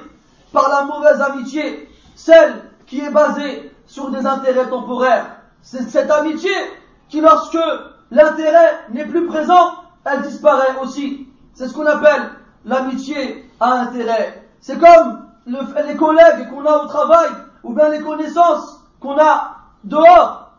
par 0.51 0.69
la 0.69 0.83
mauvaise 0.83 1.21
amitié, 1.21 1.89
celle 2.15 2.63
qui 2.87 2.99
est 2.99 3.11
basée 3.11 3.71
sur 3.85 4.09
des 4.09 4.25
intérêts 4.25 4.67
temporaires. 4.69 5.37
C'est 5.61 5.89
cette 5.89 6.11
amitié 6.11 6.51
qui 7.09 7.21
lorsque 7.21 7.57
l'intérêt 8.11 8.85
n'est 8.91 9.05
plus 9.05 9.27
présent, 9.27 9.75
elle 10.05 10.23
disparaît 10.23 10.75
aussi. 10.81 11.27
C'est 11.53 11.67
ce 11.67 11.73
qu'on 11.73 11.85
appelle 11.85 12.31
l'amitié 12.65 13.49
à 13.59 13.73
intérêt. 13.81 14.47
C'est 14.59 14.79
comme 14.79 15.27
les 15.45 15.95
collègues 15.95 16.49
qu'on 16.49 16.65
a 16.65 16.83
au 16.83 16.87
travail, 16.87 17.29
ou 17.63 17.73
bien 17.73 17.89
les 17.89 18.01
connaissances 18.01 18.81
qu'on 18.99 19.17
a 19.17 19.57
dehors. 19.83 20.51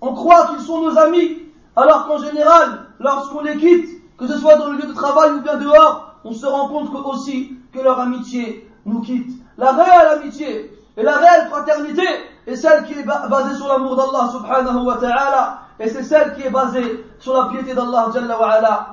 On 0.00 0.14
croit 0.14 0.48
qu'ils 0.48 0.60
sont 0.60 0.82
nos 0.82 0.98
amis, 0.98 1.38
alors 1.76 2.06
qu'en 2.06 2.18
général, 2.18 2.86
lorsqu'on 2.98 3.40
les 3.40 3.56
quitte, 3.56 3.88
que 4.18 4.26
ce 4.26 4.36
soit 4.38 4.56
dans 4.56 4.68
le 4.68 4.78
lieu 4.78 4.86
de 4.86 4.92
travail 4.92 5.30
ou 5.32 5.40
bien 5.40 5.56
dehors, 5.56 6.09
on 6.24 6.32
se 6.32 6.46
rend 6.46 6.68
compte 6.68 6.90
aussi 7.06 7.56
que 7.72 7.80
leur 7.80 7.98
amitié 7.98 8.70
nous 8.84 9.00
quitte. 9.00 9.30
La 9.58 9.72
réelle 9.72 10.18
amitié 10.20 10.78
et 10.96 11.02
la 11.02 11.16
réelle 11.16 11.48
fraternité 11.48 12.06
est 12.46 12.56
celle 12.56 12.84
qui 12.84 12.94
est 12.94 13.04
basée 13.04 13.54
sur 13.54 13.68
l'amour 13.68 13.96
d'Allah 13.96 14.30
subhanahu 14.32 14.86
wa 14.86 14.96
ta'ala 14.96 15.58
et 15.78 15.88
c'est 15.88 16.02
celle 16.02 16.34
qui 16.34 16.42
est 16.42 16.50
basée 16.50 17.04
sur 17.18 17.34
la 17.34 17.48
piété 17.48 17.74
d'Allah 17.74 18.08
Jalla 18.12 18.38
wa 18.38 18.50
ala. 18.50 18.86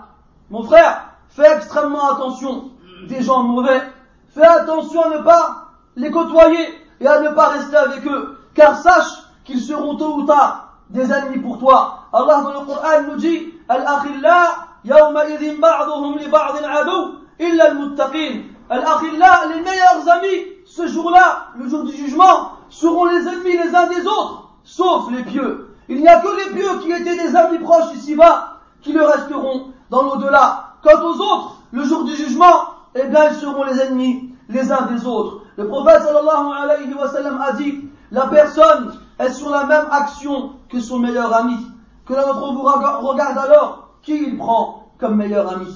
Mon 0.50 0.64
frère, 0.64 1.10
fais 1.30 1.56
extrêmement 1.56 2.12
attention 2.12 2.72
des 3.08 3.22
gens 3.22 3.44
mauvais. 3.44 3.82
Fais 4.30 4.46
attention 4.46 5.04
à 5.04 5.18
ne 5.18 5.22
pas 5.24 5.68
les 5.96 6.12
côtoyer 6.12 6.66
et 7.00 7.08
à 7.08 7.20
ne 7.20 7.30
pas 7.30 7.50
rester 7.50 7.76
avec 7.76 8.06
eux. 8.06 8.38
Car 8.54 8.78
sache 8.78 9.24
qu'ils 9.44 9.62
seront 9.62 9.96
tôt 9.98 10.16
ou 10.16 10.24
tard 10.24 10.78
des 10.90 11.12
ennemis 11.12 11.40
pour 11.40 11.60
toi. 11.60 12.06
Allah 12.14 12.42
dans 12.42 12.62
le 12.62 12.66
Coran 12.66 13.02
nous 13.10 13.18
dit 13.18 13.54
Al-akhilla 13.68 14.67
ba'duhum 14.88 16.18
li 16.18 16.28
ba'din 16.28 16.68
adu 16.68 17.20
illa 17.40 17.66
al-muttaqin. 17.66 18.44
Al-akhilla, 18.70 19.48
les 19.54 19.62
meilleurs 19.62 20.10
amis, 20.10 20.46
ce 20.66 20.88
jour-là, 20.88 21.48
le 21.58 21.70
jour 21.70 21.84
du 21.84 21.94
jugement, 21.94 22.52
seront 22.70 23.06
les 23.06 23.28
ennemis 23.28 23.58
les 23.58 23.74
uns 23.74 23.88
des 23.88 24.06
autres, 24.06 24.50
sauf 24.64 25.10
les 25.12 25.24
pieux. 25.24 25.70
Il 25.88 26.02
n'y 26.02 26.08
a 26.08 26.20
que 26.20 26.28
les 26.28 26.54
pieux 26.54 26.80
qui 26.82 26.92
étaient 26.92 27.16
des 27.16 27.36
amis 27.36 27.60
proches 27.60 27.94
ici-bas 27.96 28.58
qui 28.82 28.92
le 28.92 29.04
resteront 29.06 29.68
dans 29.90 30.02
l'au-delà. 30.04 30.74
Quant 30.84 31.02
aux 31.02 31.16
autres, 31.16 31.58
le 31.72 31.84
jour 31.84 32.04
du 32.04 32.14
jugement, 32.14 32.74
eh 32.94 33.04
bien 33.08 33.30
ils 33.30 33.36
seront 33.36 33.64
les 33.64 33.80
ennemis 33.80 34.34
les 34.50 34.72
uns 34.72 34.88
des 34.88 35.06
autres. 35.06 35.42
Le 35.56 35.68
prophète 35.68 36.02
sallallahu 36.04 36.52
alayhi 36.62 36.94
wa 36.94 37.08
sallam 37.08 37.42
a 37.42 37.54
dit, 37.54 37.90
la 38.12 38.28
personne 38.28 38.94
est 39.20 39.32
sur 39.32 39.50
la 39.50 39.66
même 39.66 39.88
action 39.92 40.52
que 40.70 40.80
son 40.80 41.00
meilleur 41.00 41.34
ami. 41.34 41.58
Que 42.06 42.14
d'entre 42.14 42.54
vous 42.54 42.62
regarde 42.62 43.38
alors 43.38 43.90
qui 44.02 44.16
il 44.16 44.38
prend 44.38 44.77
comme 45.00 45.16
meilleur 45.16 45.52
ami. 45.52 45.68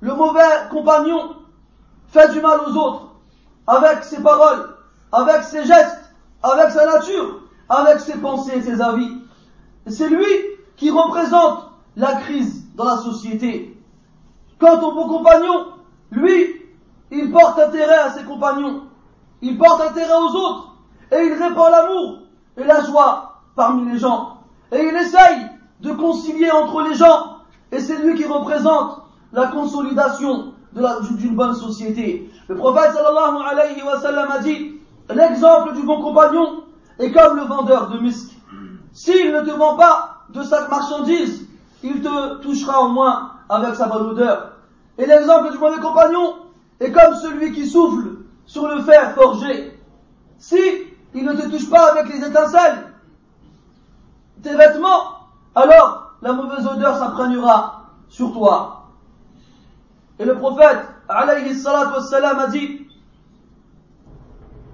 Le 0.00 0.14
mauvais 0.14 0.40
compagnon 0.70 1.36
fait 2.08 2.32
du 2.32 2.40
mal 2.40 2.60
aux 2.66 2.76
autres 2.76 3.08
avec 3.66 4.04
ses 4.04 4.22
paroles, 4.22 4.76
avec 5.12 5.42
ses 5.44 5.64
gestes, 5.64 6.14
avec 6.42 6.70
sa 6.70 6.86
nature, 6.86 7.40
avec 7.68 8.00
ses 8.00 8.18
pensées 8.18 8.58
et 8.58 8.62
ses 8.62 8.80
avis. 8.80 9.10
C'est 9.86 10.08
lui 10.08 10.26
qui 10.76 10.90
représente 10.90 11.70
la 11.96 12.14
crise 12.14 12.64
dans 12.74 12.84
la 12.84 12.96
société. 12.98 13.80
Quant 14.58 14.80
au 14.80 14.92
bon 14.92 15.08
compagnon, 15.08 15.66
lui, 16.10 16.62
il 17.10 17.30
porte 17.32 17.58
intérêt 17.58 17.98
à 17.98 18.10
ses 18.10 18.24
compagnons, 18.24 18.84
il 19.40 19.56
porte 19.58 19.80
intérêt 19.80 20.14
aux 20.14 20.34
autres, 20.34 20.74
et 21.12 21.22
il 21.22 21.32
répand 21.32 21.70
l'amour 21.70 22.18
et 22.56 22.64
la 22.64 22.82
joie 22.82 23.42
parmi 23.54 23.90
les 23.90 23.98
gens. 23.98 24.38
Et 24.72 24.82
il 24.82 24.96
essaye 24.96 25.48
de 25.80 25.92
concilier 25.92 26.50
entre 26.50 26.82
les 26.82 26.94
gens, 26.94 27.33
et 27.74 27.80
c'est 27.80 27.98
lui 27.98 28.14
qui 28.14 28.24
représente 28.24 29.02
la 29.32 29.48
consolidation 29.48 30.54
d'une 31.18 31.34
bonne 31.34 31.54
société. 31.54 32.30
Le 32.48 32.54
prophète 32.54 32.92
sallallahu 32.92 33.42
alayhi 33.50 33.82
wa 33.82 33.98
sallam 33.98 34.30
a 34.30 34.38
dit, 34.38 34.80
l'exemple 35.12 35.74
du 35.74 35.82
bon 35.82 36.00
compagnon 36.00 36.64
est 37.00 37.10
comme 37.10 37.36
le 37.36 37.42
vendeur 37.42 37.90
de 37.90 37.98
misk. 37.98 38.30
S'il 38.92 39.32
ne 39.32 39.40
te 39.40 39.50
vend 39.50 39.76
pas 39.76 40.18
de 40.32 40.42
sa 40.44 40.68
marchandise, 40.68 41.48
il 41.82 42.00
te 42.00 42.36
touchera 42.42 42.82
au 42.82 42.88
moins 42.88 43.32
avec 43.48 43.74
sa 43.74 43.88
bonne 43.88 44.10
odeur. 44.10 44.52
Et 44.96 45.06
l'exemple 45.06 45.50
du 45.50 45.58
mauvais 45.58 45.80
compagnon 45.80 46.36
est 46.78 46.92
comme 46.92 47.14
celui 47.16 47.52
qui 47.52 47.66
souffle 47.66 48.18
sur 48.46 48.68
le 48.68 48.82
fer 48.82 49.14
forgé. 49.14 49.76
Si 50.38 50.60
il 51.12 51.24
ne 51.24 51.32
te 51.32 51.48
touche 51.48 51.68
pas 51.68 51.92
avec 51.92 52.12
les 52.12 52.24
étincelles, 52.24 52.86
tes 54.42 54.54
vêtements, 54.54 55.28
alors 55.56 56.03
la 56.24 56.32
mauvaise 56.32 56.66
odeur 56.66 56.96
s'imprègnera 56.96 57.84
sur 58.08 58.32
toi. 58.32 58.86
Et 60.18 60.24
le 60.24 60.36
prophète, 60.38 60.88
alayhi 61.06 61.54
salatu 61.54 61.92
wassalam, 61.96 62.38
a 62.38 62.46
dit, 62.46 62.86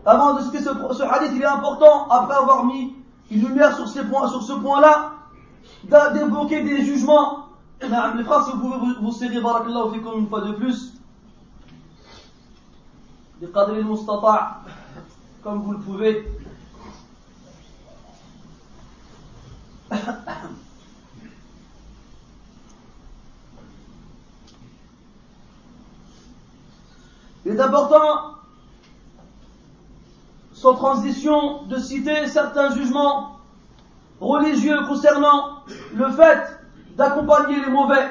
avant 0.07 0.35
de 0.35 0.43
ce 0.43 0.51
que 0.51 0.59
ce, 0.59 0.71
ce, 0.95 1.03
hadith 1.03 1.33
il 1.35 1.43
est 1.43 1.47
important, 1.47 2.07
après 2.09 2.37
avoir 2.37 2.65
mis 2.65 2.95
une 3.33 3.49
lumière 3.49 3.75
sur, 3.77 3.89
ce 3.89 4.53
point-là, 4.53 5.13
d'évoquer 6.15 6.63
des 6.63 6.85
jugements. 6.85 7.47
Les 7.81 7.89
frères, 7.89 8.45
si 8.45 8.53
vous 8.53 8.59
pouvez 8.59 8.79
vous, 8.79 8.95
vous 9.03 9.13
serrer, 9.13 9.41
barakallahu 9.41 9.95
fikum, 9.95 10.21
une 10.21 10.29
fois 10.29 10.43
de 10.43 10.53
plus. 10.53 10.93
Comme 15.43 15.63
vous 15.63 15.73
le 15.73 15.79
pouvez. 15.79 16.29
Il 27.51 27.57
est 27.57 27.61
important, 27.61 28.37
sans 30.53 30.75
transition, 30.75 31.65
de 31.65 31.79
citer 31.79 32.29
certains 32.29 32.71
jugements 32.71 33.41
religieux 34.21 34.79
concernant 34.87 35.65
le 35.93 36.13
fait 36.13 36.61
d'accompagner 36.97 37.57
les 37.59 37.73
mauvais. 37.73 38.07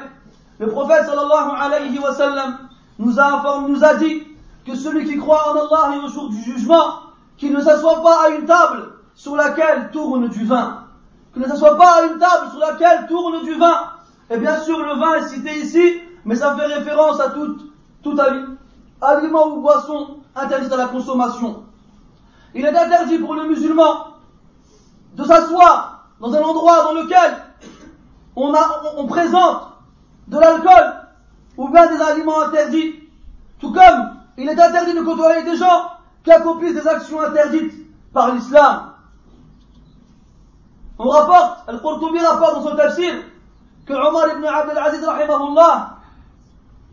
Le 0.58 0.66
prophète 0.66 1.06
sallallahu 1.06 1.52
alayhi 1.58 1.98
wa 1.98 2.12
sallam 2.12 2.58
nous 2.98 3.18
a 3.18 3.38
informé, 3.38 3.78
dit 3.98 4.26
que 4.66 4.76
celui 4.76 5.06
qui 5.06 5.16
croit 5.16 5.52
en 5.52 5.56
Allah 5.56 5.96
et 5.96 6.04
au 6.04 6.08
jour 6.08 6.28
du 6.28 6.42
jugement, 6.42 7.00
qu'il 7.38 7.54
ne 7.54 7.62
s'assoit 7.62 8.02
pas 8.02 8.26
à 8.26 8.28
une 8.32 8.44
table 8.44 8.90
sur 9.14 9.36
laquelle 9.36 9.88
tourne 9.90 10.28
du 10.28 10.44
vin. 10.44 10.84
Qu'il 11.32 11.40
ne 11.40 11.48
s'assoit 11.48 11.78
pas 11.78 12.02
à 12.02 12.02
une 12.12 12.18
table 12.18 12.50
sur 12.50 12.60
laquelle 12.60 13.06
tourne 13.08 13.42
du 13.42 13.54
vin. 13.54 13.84
Et 14.28 14.36
bien 14.36 14.60
sûr, 14.60 14.78
le 14.84 15.00
vin 15.00 15.14
est 15.14 15.28
cité 15.28 15.58
ici, 15.60 16.02
mais 16.26 16.34
ça 16.34 16.54
fait 16.54 16.66
référence 16.66 17.18
à 17.20 17.30
tout, 17.30 17.56
tout 18.02 18.14
aliment 19.00 19.48
ou 19.48 19.60
boisson 19.60 20.18
interdite 20.34 20.72
à 20.72 20.76
la 20.76 20.86
consommation. 20.86 21.64
Il 22.54 22.64
est 22.64 22.76
interdit 22.76 23.18
pour 23.18 23.34
le 23.34 23.46
musulman 23.46 24.06
de 25.14 25.24
s'asseoir 25.24 26.08
dans 26.20 26.32
un 26.34 26.42
endroit 26.42 26.84
dans 26.84 26.92
lequel 26.92 27.44
on 28.36 29.06
présente 29.06 29.62
de 30.28 30.38
l'alcool 30.38 30.94
ou 31.56 31.68
bien 31.68 31.86
des 31.86 32.00
aliments 32.02 32.42
interdits. 32.42 32.94
Tout 33.58 33.72
comme 33.72 34.16
il 34.36 34.48
est 34.48 34.60
interdit 34.60 34.94
de 34.94 35.02
côtoyer 35.02 35.42
des 35.44 35.56
gens 35.56 35.90
qui 36.24 36.32
accomplissent 36.32 36.74
des 36.74 36.86
actions 36.86 37.20
interdites 37.20 37.74
par 38.12 38.34
l'islam. 38.34 38.92
On 40.98 41.08
rapporte, 41.08 41.68
Al-Qurtubi 41.68 42.18
rapporte 42.18 42.56
dans 42.56 42.70
son 42.70 42.76
tafsir 42.76 43.14
que 43.86 43.92
Omar 43.92 44.28
ibn 44.36 44.44
Abdel 44.44 44.78
Aziz 44.78 45.04
rahimahullah 45.04 45.96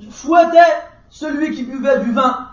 fouettait 0.10 0.87
celui 1.10 1.52
qui 1.56 1.64
buvait 1.64 2.00
du 2.00 2.12
vin. 2.12 2.50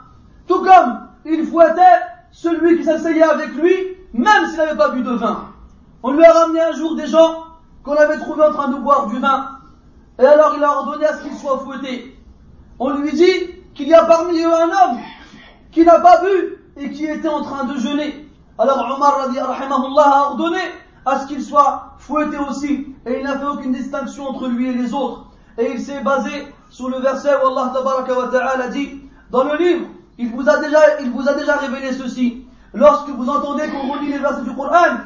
Tout 0.46 0.62
comme 0.62 1.08
il 1.24 1.46
fouettait 1.46 1.82
celui 2.30 2.78
qui 2.78 2.84
s'asseyait 2.84 3.22
avec 3.22 3.54
lui, 3.54 3.74
même 4.12 4.46
s'il 4.46 4.58
n'avait 4.58 4.76
pas 4.76 4.90
bu 4.90 5.02
de 5.02 5.12
vin. 5.12 5.48
On 6.02 6.12
lui 6.12 6.24
a 6.24 6.32
ramené 6.32 6.60
un 6.60 6.72
jour 6.72 6.96
des 6.96 7.06
gens 7.06 7.44
qu'on 7.82 7.94
avait 7.94 8.18
trouvés 8.18 8.42
en 8.42 8.52
train 8.52 8.68
de 8.68 8.76
boire 8.76 9.06
du 9.06 9.18
vin. 9.18 9.58
Et 10.18 10.26
alors 10.26 10.54
il 10.56 10.62
a 10.62 10.70
ordonné 10.70 11.06
à 11.06 11.16
ce 11.16 11.22
qu'ils 11.22 11.36
soient 11.36 11.58
fouettés. 11.58 12.16
On 12.78 12.90
lui 12.90 13.12
dit 13.12 13.62
qu'il 13.74 13.88
y 13.88 13.94
a 13.94 14.04
parmi 14.04 14.38
eux 14.40 14.54
un 14.54 14.68
homme 14.68 14.98
qui 15.70 15.84
n'a 15.84 15.98
pas 16.00 16.20
bu 16.22 16.58
et 16.76 16.90
qui 16.90 17.06
était 17.06 17.28
en 17.28 17.42
train 17.42 17.64
de 17.64 17.78
jeûner. 17.78 18.28
Alors 18.58 18.96
Omar 18.96 19.28
a 19.28 20.30
ordonné 20.30 20.60
à 21.06 21.20
ce 21.20 21.26
qu'il 21.26 21.42
soit 21.42 21.94
fouetté 21.98 22.36
aussi 22.38 22.94
et 23.06 23.18
il 23.18 23.24
n'a 23.24 23.38
fait 23.38 23.46
aucune 23.46 23.72
distinction 23.72 24.28
entre 24.28 24.48
lui 24.48 24.68
et 24.68 24.72
les 24.72 24.94
autres. 24.94 25.26
Et 25.58 25.72
il 25.72 25.80
s'est 25.80 26.02
basé 26.02 26.52
sur 26.74 26.88
le 26.88 26.98
verset 26.98 27.30
où 27.36 27.46
Allah 27.46 27.72
wa 27.72 28.28
ta'ala 28.32 28.66
dit 28.66 29.00
dans 29.30 29.44
le 29.44 29.56
livre, 29.56 29.86
il 30.18 30.28
vous 30.32 30.48
a 30.48 30.58
déjà, 30.58 31.00
il 31.00 31.10
vous 31.12 31.28
a 31.28 31.34
déjà 31.34 31.56
révélé 31.58 31.92
ceci. 31.92 32.46
Lorsque 32.72 33.10
vous 33.10 33.28
entendez 33.28 33.68
qu'on 33.68 33.92
relit 33.92 34.10
les 34.10 34.18
versets 34.18 34.42
du 34.42 34.52
Coran 34.56 34.96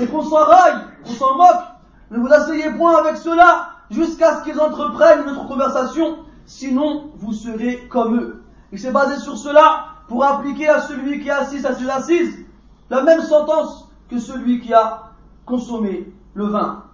et 0.00 0.06
qu'on 0.06 0.22
s'enraille, 0.22 0.80
qu'on 1.04 1.12
s'en 1.12 1.36
moque, 1.36 1.62
ne 2.10 2.18
vous 2.20 2.32
asseyez 2.32 2.70
point 2.70 2.96
avec 2.96 3.18
cela 3.18 3.68
jusqu'à 3.90 4.36
ce 4.36 4.44
qu'ils 4.44 4.58
entreprennent 4.58 5.26
notre 5.26 5.46
conversation, 5.46 6.20
sinon 6.46 7.10
vous 7.16 7.34
serez 7.34 7.86
comme 7.90 8.16
eux. 8.16 8.42
Il 8.72 8.78
s'est 8.78 8.90
basé 8.90 9.18
sur 9.18 9.36
cela 9.36 9.88
pour 10.08 10.24
appliquer 10.24 10.70
à 10.70 10.80
celui 10.80 11.20
qui 11.20 11.28
assiste 11.28 11.66
à 11.66 11.74
ses 11.74 11.90
assises 11.90 12.46
la 12.88 13.02
même 13.02 13.20
sentence 13.20 13.90
que 14.08 14.18
celui 14.18 14.62
qui 14.62 14.72
a 14.72 15.10
consommé 15.44 16.10
le 16.32 16.46
vin. 16.46 16.84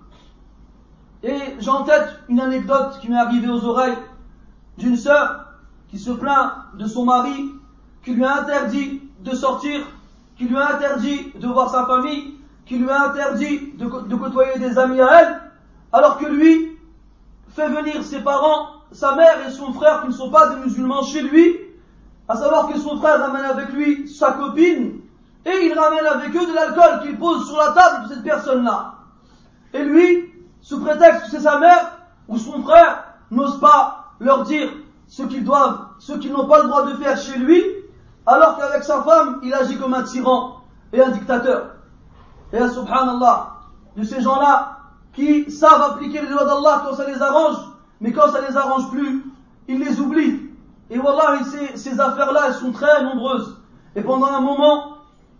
Et 1.22 1.38
j'ai 1.60 1.70
en 1.70 1.84
tête 1.84 2.08
une 2.28 2.40
anecdote 2.40 2.98
qui 3.00 3.08
m'est 3.08 3.16
arrivée 3.16 3.48
aux 3.48 3.64
oreilles 3.64 3.96
d'une 4.78 4.96
sœur 4.96 5.46
qui 5.88 5.98
se 5.98 6.10
plaint 6.10 6.52
de 6.74 6.86
son 6.86 7.04
mari 7.04 7.52
qui 8.04 8.14
lui 8.14 8.24
a 8.24 8.42
interdit 8.42 9.02
de 9.20 9.34
sortir, 9.34 9.80
qui 10.36 10.44
lui 10.44 10.56
a 10.56 10.76
interdit 10.76 11.32
de 11.34 11.46
voir 11.48 11.70
sa 11.70 11.86
famille, 11.86 12.34
qui 12.64 12.78
lui 12.78 12.88
a 12.90 13.10
interdit 13.10 13.72
de, 13.76 14.14
côtoyer 14.16 14.58
des 14.58 14.78
amis 14.78 15.00
à 15.00 15.20
elle, 15.20 15.40
alors 15.92 16.18
que 16.18 16.26
lui 16.26 16.78
fait 17.48 17.68
venir 17.68 18.04
ses 18.04 18.20
parents, 18.20 18.66
sa 18.92 19.14
mère 19.16 19.46
et 19.46 19.50
son 19.50 19.72
frère 19.72 20.02
qui 20.02 20.08
ne 20.08 20.12
sont 20.12 20.30
pas 20.30 20.54
des 20.54 20.60
musulmans 20.64 21.02
chez 21.02 21.22
lui 21.22 21.56
à 22.28 22.36
savoir 22.36 22.68
que 22.68 22.78
son 22.78 22.98
frère 22.98 23.20
ramène 23.20 23.44
avec 23.44 23.72
lui 23.72 24.08
sa 24.08 24.32
copine, 24.32 25.00
et 25.44 25.66
il 25.66 25.78
ramène 25.78 26.06
avec 26.06 26.34
eux 26.34 26.46
de 26.46 26.54
l'alcool 26.54 27.02
qu'il 27.02 27.16
pose 27.18 27.46
sur 27.46 27.56
la 27.56 27.72
table 27.72 28.08
de 28.08 28.14
cette 28.14 28.24
personne-là. 28.24 28.94
Et 29.72 29.84
lui, 29.84 30.32
sous 30.60 30.80
prétexte 30.80 31.24
que 31.24 31.30
c'est 31.30 31.40
sa 31.40 31.58
mère 31.58 31.98
ou 32.26 32.36
son 32.36 32.62
frère, 32.62 33.05
leur 34.26 34.42
dire 34.42 34.68
ce 35.06 35.22
qu'ils 35.22 35.44
doivent, 35.44 35.86
ce 35.98 36.12
qu'ils 36.12 36.32
n'ont 36.32 36.46
pas 36.46 36.62
le 36.62 36.68
droit 36.68 36.84
de 36.84 36.96
faire 36.96 37.16
chez 37.16 37.38
lui, 37.38 37.62
alors 38.26 38.58
qu'avec 38.58 38.82
sa 38.82 39.02
femme, 39.02 39.40
il 39.42 39.54
agit 39.54 39.78
comme 39.78 39.94
un 39.94 40.02
tyran 40.02 40.60
et 40.92 41.00
un 41.00 41.10
dictateur. 41.10 41.70
Et 42.52 42.58
un 42.58 42.68
subhanallah, 42.68 43.54
de 43.96 44.02
ces 44.04 44.20
gens-là 44.20 44.78
qui 45.14 45.50
savent 45.50 45.80
appliquer 45.82 46.20
les 46.20 46.28
lois 46.28 46.44
d'Allah 46.44 46.82
quand 46.84 46.94
ça 46.94 47.06
les 47.06 47.20
arrange, 47.22 47.56
mais 48.00 48.12
quand 48.12 48.28
ça 48.28 48.40
les 48.46 48.56
arrange 48.56 48.90
plus, 48.90 49.24
ils 49.68 49.78
les 49.78 50.00
oublient. 50.00 50.50
Et 50.90 50.98
voilà, 50.98 51.38
ces, 51.44 52.00
affaires-là, 52.00 52.42
elles 52.48 52.54
sont 52.54 52.72
très 52.72 53.02
nombreuses. 53.02 53.56
Et 53.94 54.02
pendant 54.02 54.26
un 54.26 54.40
moment, 54.40 54.98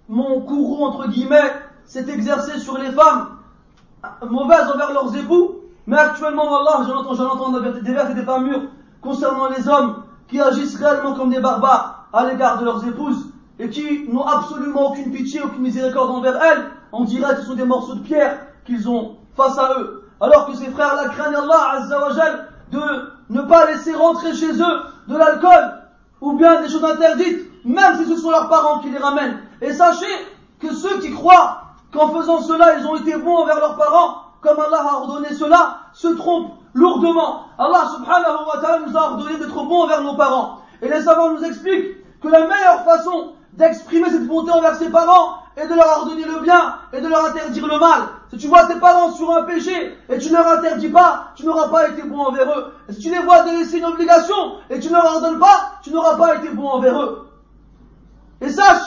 mon 0.09 0.41
courroux, 0.41 0.85
entre 0.85 1.09
guillemets, 1.09 1.53
s'est 1.85 2.09
exercé 2.09 2.59
sur 2.59 2.79
les 2.79 2.91
femmes 2.91 3.29
mauvaises 4.29 4.69
envers 4.73 4.93
leurs 4.93 5.15
époux. 5.17 5.57
Mais 5.87 5.99
actuellement, 5.99 6.49
voilà, 6.49 6.85
j'en 6.87 6.97
entends, 6.97 7.15
j'en 7.15 7.61
des 7.61 7.93
vers 7.93 8.11
et 8.11 8.15
des 8.15 8.25
pas 8.25 8.41
mûrs 8.41 8.63
concernant 9.07 9.49
les 9.49 9.69
hommes 9.69 10.03
qui 10.29 10.41
agissent 10.41 10.77
réellement 10.77 11.15
comme 11.15 11.31
des 11.31 11.39
barbares 11.39 12.09
à 12.13 12.27
l'égard 12.27 12.59
de 12.59 12.65
leurs 12.65 12.87
épouses 12.87 13.31
et 13.61 13.71
qui 13.71 14.09
n'ont 14.09 14.27
absolument 14.27 14.91
aucune 14.91 15.13
pitié, 15.13 15.41
aucune 15.43 15.63
miséricorde 15.63 16.11
envers 16.11 16.43
elles. 16.43 16.65
On 16.93 17.05
dirait 17.05 17.35
que 17.37 17.43
ce 17.43 17.47
sont 17.47 17.55
des 17.55 17.65
morceaux 17.65 17.95
de 17.95 18.01
pierre 18.01 18.39
qu'ils 18.67 18.89
ont 18.89 19.17
face 19.37 19.57
à 19.59 19.79
eux. 19.79 20.09
Alors 20.21 20.47
que 20.47 20.57
ces 20.57 20.71
frères-là 20.71 21.09
craignent 21.11 21.37
Allah 21.37 21.71
Azzawajal 21.75 22.49
de 22.73 22.81
ne 23.31 23.43
pas 23.43 23.67
laisser 23.67 23.95
rentrer 23.95 24.35
chez 24.35 24.51
eux 24.51 24.81
de 25.09 25.17
l'alcool, 25.17 25.83
ou 26.21 26.33
bien 26.33 26.61
des 26.61 26.69
choses 26.69 26.85
interdites, 26.85 27.49
même 27.65 27.97
si 27.99 28.07
ce 28.07 28.17
sont 28.17 28.31
leurs 28.31 28.49
parents 28.49 28.81
qui 28.81 28.91
les 28.91 28.99
ramènent. 28.99 29.39
Et 29.63 29.73
sachez 29.73 30.07
que 30.59 30.75
ceux 30.75 30.99
qui 30.99 31.13
croient 31.13 31.63
qu'en 31.93 32.09
faisant 32.09 32.41
cela, 32.41 32.79
ils 32.79 32.87
ont 32.87 32.97
été 32.97 33.17
bons 33.17 33.37
envers 33.37 33.61
leurs 33.61 33.77
parents, 33.77 34.26
comme 34.41 34.59
Allah 34.59 34.85
a 34.91 34.97
ordonné 34.97 35.33
cela, 35.35 35.81
se 35.93 36.09
trompent 36.09 36.53
lourdement. 36.75 37.47
Allah 37.59 37.89
subhanahu 37.97 38.47
wa 38.47 38.61
ta'ala 38.61 38.87
nous 38.87 38.97
a 38.97 39.11
ordonné 39.11 39.39
d'être 39.39 39.55
bons 39.55 39.85
envers 39.85 40.03
nos 40.03 40.15
parents. 40.15 40.61
Et 40.83 40.89
les 40.89 41.03
savants 41.03 41.33
nous 41.33 41.45
expliquent 41.45 42.21
que 42.21 42.29
la 42.29 42.47
meilleure 42.47 42.85
façon 42.85 43.33
d'exprimer 43.55 44.11
cette 44.11 44.27
bonté 44.27 44.51
envers 44.51 44.77
ses 44.77 44.91
parents 44.91 45.39
est 45.57 45.67
de 45.67 45.75
leur 45.75 45.99
ordonner 45.99 46.25
le 46.25 46.41
bien 46.41 46.77
et 46.93 47.01
de 47.01 47.09
leur 47.09 47.25
interdire 47.25 47.67
le 47.67 47.79
mal. 47.79 48.03
Si 48.31 48.37
tu 48.37 48.49
vois 48.49 48.67
tes 48.67 48.79
parents 48.79 49.13
sur 49.13 49.35
un 49.35 49.43
péché 49.45 49.97
et 50.09 50.19
tu 50.19 50.29
ne 50.29 50.35
leur 50.35 50.47
interdis 50.49 50.91
pas, 50.91 51.29
tu 51.35 51.47
n'auras 51.47 51.69
pas 51.69 51.89
été 51.89 52.03
bon 52.03 52.19
envers 52.19 52.51
eux. 52.59 52.73
Et 52.89 52.93
si 52.93 53.01
tu 53.01 53.11
les 53.11 53.21
vois 53.21 53.43
délaisser 53.43 53.79
une 53.79 53.87
obligation 53.87 54.59
et 54.69 54.79
tu 54.79 54.89
ne 54.89 54.95
leur 54.95 55.07
ordonnes 55.07 55.39
pas, 55.39 55.73
tu 55.83 55.91
n'auras 55.91 56.17
pas 56.17 56.37
été 56.37 56.51
bon 56.51 56.69
envers 56.69 57.01
eux. 57.01 57.31
Et 58.43 58.51
sache 58.51 58.87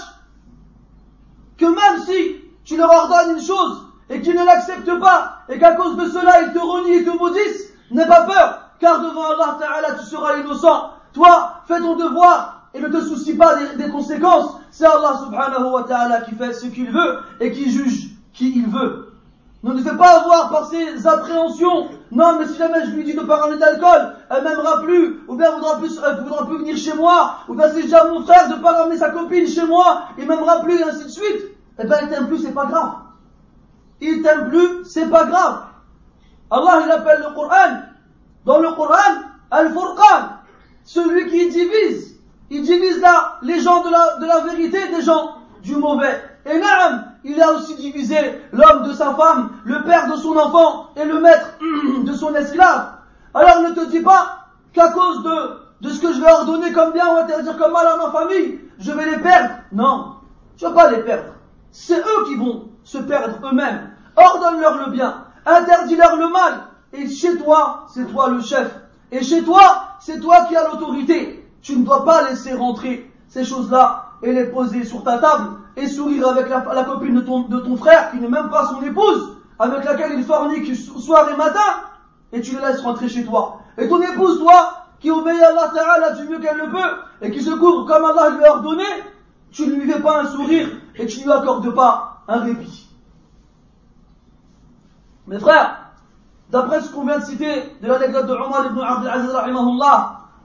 que 1.57 1.65
même 1.65 2.03
si 2.05 2.35
tu 2.63 2.77
leur 2.77 2.91
ordonnes 2.91 3.38
une 3.38 3.41
chose 3.41 3.88
et 4.10 4.22
qu'ils 4.22 4.36
ne 4.36 4.45
l'acceptent 4.45 5.00
pas 5.00 5.43
et 5.50 5.60
qu'à 5.60 5.74
cause 5.76 5.98
de 5.98 6.08
cela 6.08 6.41
ils 6.41 6.54
te 6.54 6.60
renient 6.60 7.00
et 7.00 7.06
te 7.06 7.17
maudissent, 7.17 7.74
n'aie 7.91 8.08
pas 8.08 8.24
peur, 8.24 8.62
car 8.80 9.02
devant 9.02 9.30
Allah 9.32 9.58
Ta'ala 9.60 9.95
tu 10.00 10.06
seras 10.06 10.38
innocent. 10.38 10.91
Toi, 11.13 11.62
fais 11.67 11.80
ton 11.80 11.95
devoir 11.95 12.69
et 12.74 12.80
ne 12.80 12.88
te 12.88 13.02
soucie 13.02 13.36
pas 13.36 13.56
des, 13.78 13.89
conséquences. 13.89 14.58
C'est 14.72 14.86
Allah 14.86 15.19
subhanahu 15.24 15.72
wa 15.72 15.84
ta'ala 15.84 16.22
qui 16.22 16.36
fait 16.36 16.54
ce 16.54 16.67
qu'il 16.67 16.91
veut 16.91 17.19
et 17.39 17.52
qui 17.52 17.72
juge 17.72 18.10
qui 18.34 18.54
il 18.56 18.67
veut. 18.67 19.13
Ne 19.62 19.82
fais 19.82 19.98
pas 19.98 20.22
avoir 20.22 20.50
par 20.50 20.69
ses 20.69 21.06
appréhensions. 21.06 21.89
Non, 22.12 22.38
mais 22.39 22.48
si 22.48 22.58
jamais 22.58 22.86
je 22.86 22.91
lui 22.91 23.04
dis 23.04 23.13
de 23.13 23.22
pas 23.22 23.38
ramener 23.38 23.60
d'alcool, 23.60 24.13
elle 24.30 24.43
m'aimera 24.43 24.82
plus, 24.82 25.19
ou 25.28 25.36
bien 25.36 25.52
voudra 25.52 25.78
plus, 25.80 26.00
elle 26.06 26.24
voudra 26.24 26.45
plus 26.45 26.60
venir 26.60 26.78
chez 26.78 26.93
moi, 26.93 27.39
ou 27.50 27.56
bien 27.56 27.67
c'est 27.69 27.82
déjà 27.82 28.06
mon 28.06 28.24
frère 28.24 28.48
de 28.48 28.62
pas 28.62 28.72
ramener 28.72 28.98
sa 28.98 29.10
copine 29.10 29.48
chez 29.48 29.65
moi, 29.65 30.04
il 30.17 30.26
m'aimera 30.28 30.62
plus, 30.62 30.80
et 30.80 30.84
ainsi 30.84 31.04
de 31.04 31.10
suite. 31.10 31.48
Eh 31.78 31.86
ben, 31.86 31.98
il 32.04 32.10
t'aime 32.10 32.28
plus, 32.28 32.39
c'est 32.39 32.54
pas 32.54 32.65
grave. 32.65 32.93
Il 34.01 34.21
t'aime 34.21 34.49
plus, 34.49 34.85
c'est 34.85 35.09
pas 35.09 35.25
grave. 35.25 35.63
Allah, 36.51 36.81
il 36.85 36.91
appelle 36.91 37.19
le 37.27 37.33
Coran, 37.35 37.81
dans 38.45 38.59
le 38.59 38.71
Coran, 38.71 39.21
Al-Furqan, 39.51 40.29
celui 40.83 41.29
qui 41.29 41.49
divise. 41.49 42.19
Il 42.49 42.63
divise 42.63 42.99
là 42.99 43.38
les 43.43 43.59
gens 43.59 43.83
de 43.83 43.89
la, 43.89 44.17
de 44.17 44.25
la 44.25 44.39
vérité 44.41 44.88
des 44.89 45.01
gens 45.01 45.35
du 45.62 45.75
mauvais. 45.75 46.23
Et 46.45 46.57
Naam, 46.57 47.05
il 47.23 47.39
a 47.41 47.51
aussi 47.51 47.75
divisé 47.75 48.17
l'homme 48.51 48.88
de 48.88 48.93
sa 48.93 49.13
femme, 49.13 49.51
le 49.65 49.83
père 49.83 50.09
de 50.09 50.15
son 50.15 50.35
enfant 50.35 50.89
et 50.95 51.05
le 51.05 51.19
maître 51.19 51.57
de 52.03 52.13
son 52.13 52.33
esclave. 52.33 52.93
Alors 53.33 53.62
ne 53.62 53.71
te 53.71 53.85
dis 53.89 53.99
pas 53.99 54.47
qu'à 54.73 54.89
cause 54.89 55.23
de, 55.23 55.88
de 55.88 55.89
ce 55.89 56.01
que 56.01 56.13
je 56.13 56.21
vais 56.21 56.31
ordonner 56.31 56.71
comme 56.71 56.93
bien 56.93 57.13
ou 57.13 57.17
interdire 57.17 57.57
comme 57.57 57.73
mal 57.73 57.85
à 57.85 57.97
ma 57.97 58.12
famille, 58.12 58.59
je 58.79 58.91
vais 58.91 59.05
les 59.05 59.19
perdre. 59.19 59.55
Non, 59.71 60.15
tu 60.57 60.65
vas 60.65 60.71
pas 60.71 60.91
les 60.91 61.03
perdre. 61.03 61.33
C'est 61.71 61.99
eux 61.99 62.25
qui 62.27 62.35
vont 62.35 62.68
se 62.89 62.97
perdre 62.97 63.36
eux-mêmes. 63.47 63.91
Ordonne-leur 64.15 64.86
le 64.86 64.91
bien, 64.91 65.25
interdis-leur 65.45 66.15
le 66.15 66.30
mal. 66.30 66.54
Et 66.91 67.08
chez 67.08 67.38
toi, 67.38 67.86
c'est 67.93 68.06
toi 68.12 68.30
le 68.30 68.41
chef. 68.41 68.67
Et 69.12 69.23
chez 69.23 69.43
toi, 69.43 69.84
c'est 69.99 70.19
toi 70.19 70.45
qui 70.45 70.56
as 70.56 70.67
l'autorité. 70.67 71.47
Tu 71.62 71.78
ne 71.78 71.86
dois 71.86 72.04
pas 72.04 72.28
laisser 72.28 72.54
rentrer 72.54 73.12
ces 73.28 73.43
choses-là 73.45 74.06
et 74.23 74.34
les 74.34 74.45
poser 74.45 74.86
sur 74.86 75.04
ta 75.04 75.19
table 75.19 75.58
et 75.78 75.88
sourire 75.88 76.30
avec 76.30 76.49
la, 76.49 76.62
copine 76.84 77.15
de 77.15 77.60
ton, 77.60 77.78
frère 77.78 78.10
qui 78.10 78.17
n'est 78.17 78.28
même 78.28 78.49
pas 78.49 78.65
son 78.65 78.82
épouse, 78.82 79.38
avec 79.60 79.86
laquelle 79.86 80.13
il 80.17 80.23
fornique 80.23 80.75
soir 80.75 81.30
et 81.32 81.38
matin, 81.38 81.60
et 82.34 82.41
tu 82.41 82.56
le 82.56 82.62
laisses 82.62 82.82
rentrer 82.82 83.08
chez 83.08 83.23
toi. 83.23 83.60
Et 83.78 83.88
ton 83.88 84.02
épouse, 84.02 84.39
toi, 84.39 84.88
qui 84.99 85.12
obéit 85.12 85.41
à 85.41 85.49
Allah 85.49 85.71
Ta'ala 85.73 86.12
du 86.12 86.28
mieux 86.28 86.39
qu'elle 86.39 86.58
le 86.58 86.71
peut, 86.71 86.97
et 87.21 87.30
qui 87.30 87.41
se 87.41 87.52
couvre 87.52 87.86
comme 87.86 88.04
Allah 88.04 88.32
lui 88.32 88.43
a 88.43 88.54
ordonné, 88.56 88.84
tu 89.52 89.67
ne 89.67 89.75
lui 89.75 89.89
fais 89.89 90.02
pas 90.02 90.21
un 90.21 90.25
sourire 90.25 90.69
et 90.95 91.06
tu 91.06 91.19
ne 91.19 91.25
lui 91.25 91.32
accordes 91.32 91.73
pas 91.73 92.18
un 92.29 92.39
répit. 92.41 92.87
Mes 95.27 95.39
frères, 95.39 95.79
d'après 96.51 96.81
ce 96.81 96.91
qu'on 96.91 97.05
vient 97.05 97.19
de 97.19 97.25
citer 97.25 97.75
de 97.81 97.87
l'anecdote 97.87 98.27
de 98.27 98.33
Omar 98.33 98.65
ibn 98.67 98.79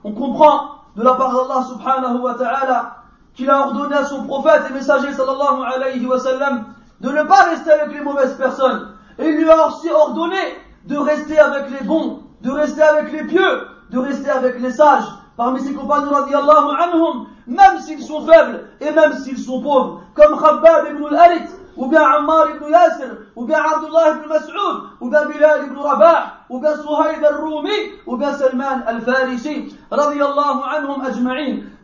on 0.06 0.12
comprend 0.12 0.70
de 0.96 1.02
la 1.02 1.14
part 1.14 1.32
d'Allah 1.32 1.64
subhanahu 1.68 2.20
wa 2.20 2.34
ta'ala 2.34 2.96
qu'il 3.34 3.50
a 3.50 3.66
ordonné 3.66 3.96
à 3.96 4.04
son 4.04 4.24
prophète 4.24 4.62
et 4.70 4.72
messager 4.72 5.12
sallallahu 5.12 6.64
de 7.00 7.08
ne 7.10 7.22
pas 7.24 7.42
rester 7.50 7.72
avec 7.72 7.94
les 7.94 8.00
mauvaises 8.00 8.34
personnes. 8.34 8.88
Et 9.18 9.28
il 9.28 9.36
lui 9.36 9.50
a 9.50 9.66
aussi 9.66 9.90
ordonné 9.90 10.38
de 10.86 10.96
rester 10.96 11.38
avec 11.38 11.70
les 11.70 11.86
bons, 11.86 12.20
de 12.42 12.50
rester 12.50 12.82
avec 12.82 13.12
les 13.12 13.24
pieux, 13.24 13.68
de 13.90 13.98
rester 13.98 14.30
avec 14.30 14.60
les 14.60 14.70
sages. 14.70 15.04
Parmi 15.36 15.60
ses 15.60 15.74
compagnons 15.74 16.10
radiallahu 16.10 16.70
anhum, 16.78 17.26
même 17.46 17.80
s'ils 17.80 18.02
sont 18.02 18.24
faibles 18.24 18.68
et 18.80 18.90
même 18.92 19.12
s'ils 19.14 19.38
sont 19.38 19.60
pauvres, 19.60 20.02
comme 20.14 20.38
Khabbab 20.40 20.86
ibn 20.92 21.06
al-Harit, 21.06 21.48
ibn 21.76 22.70
Yasir, 22.70 23.16
ou 23.37 23.44
bien 23.44 23.58
Abdullah 23.58 24.16
ibn 24.16 24.28
Mas'ud, 24.28 24.82
ou 25.00 25.10
bien 25.10 25.24
Bilal 25.26 25.66
ibn 25.66 25.76
Rabah, 25.76 26.46
ou 26.48 26.60
bien 26.60 26.76
Suhaib 26.76 27.24
al-Rumi, 27.24 27.92
ou 28.06 28.16
bien 28.16 28.32
Salman 28.32 28.82
al-Farisi, 28.87 29.76
radiallahu 29.90 30.60
anhum 30.76 31.02
ajma'in 31.04 31.74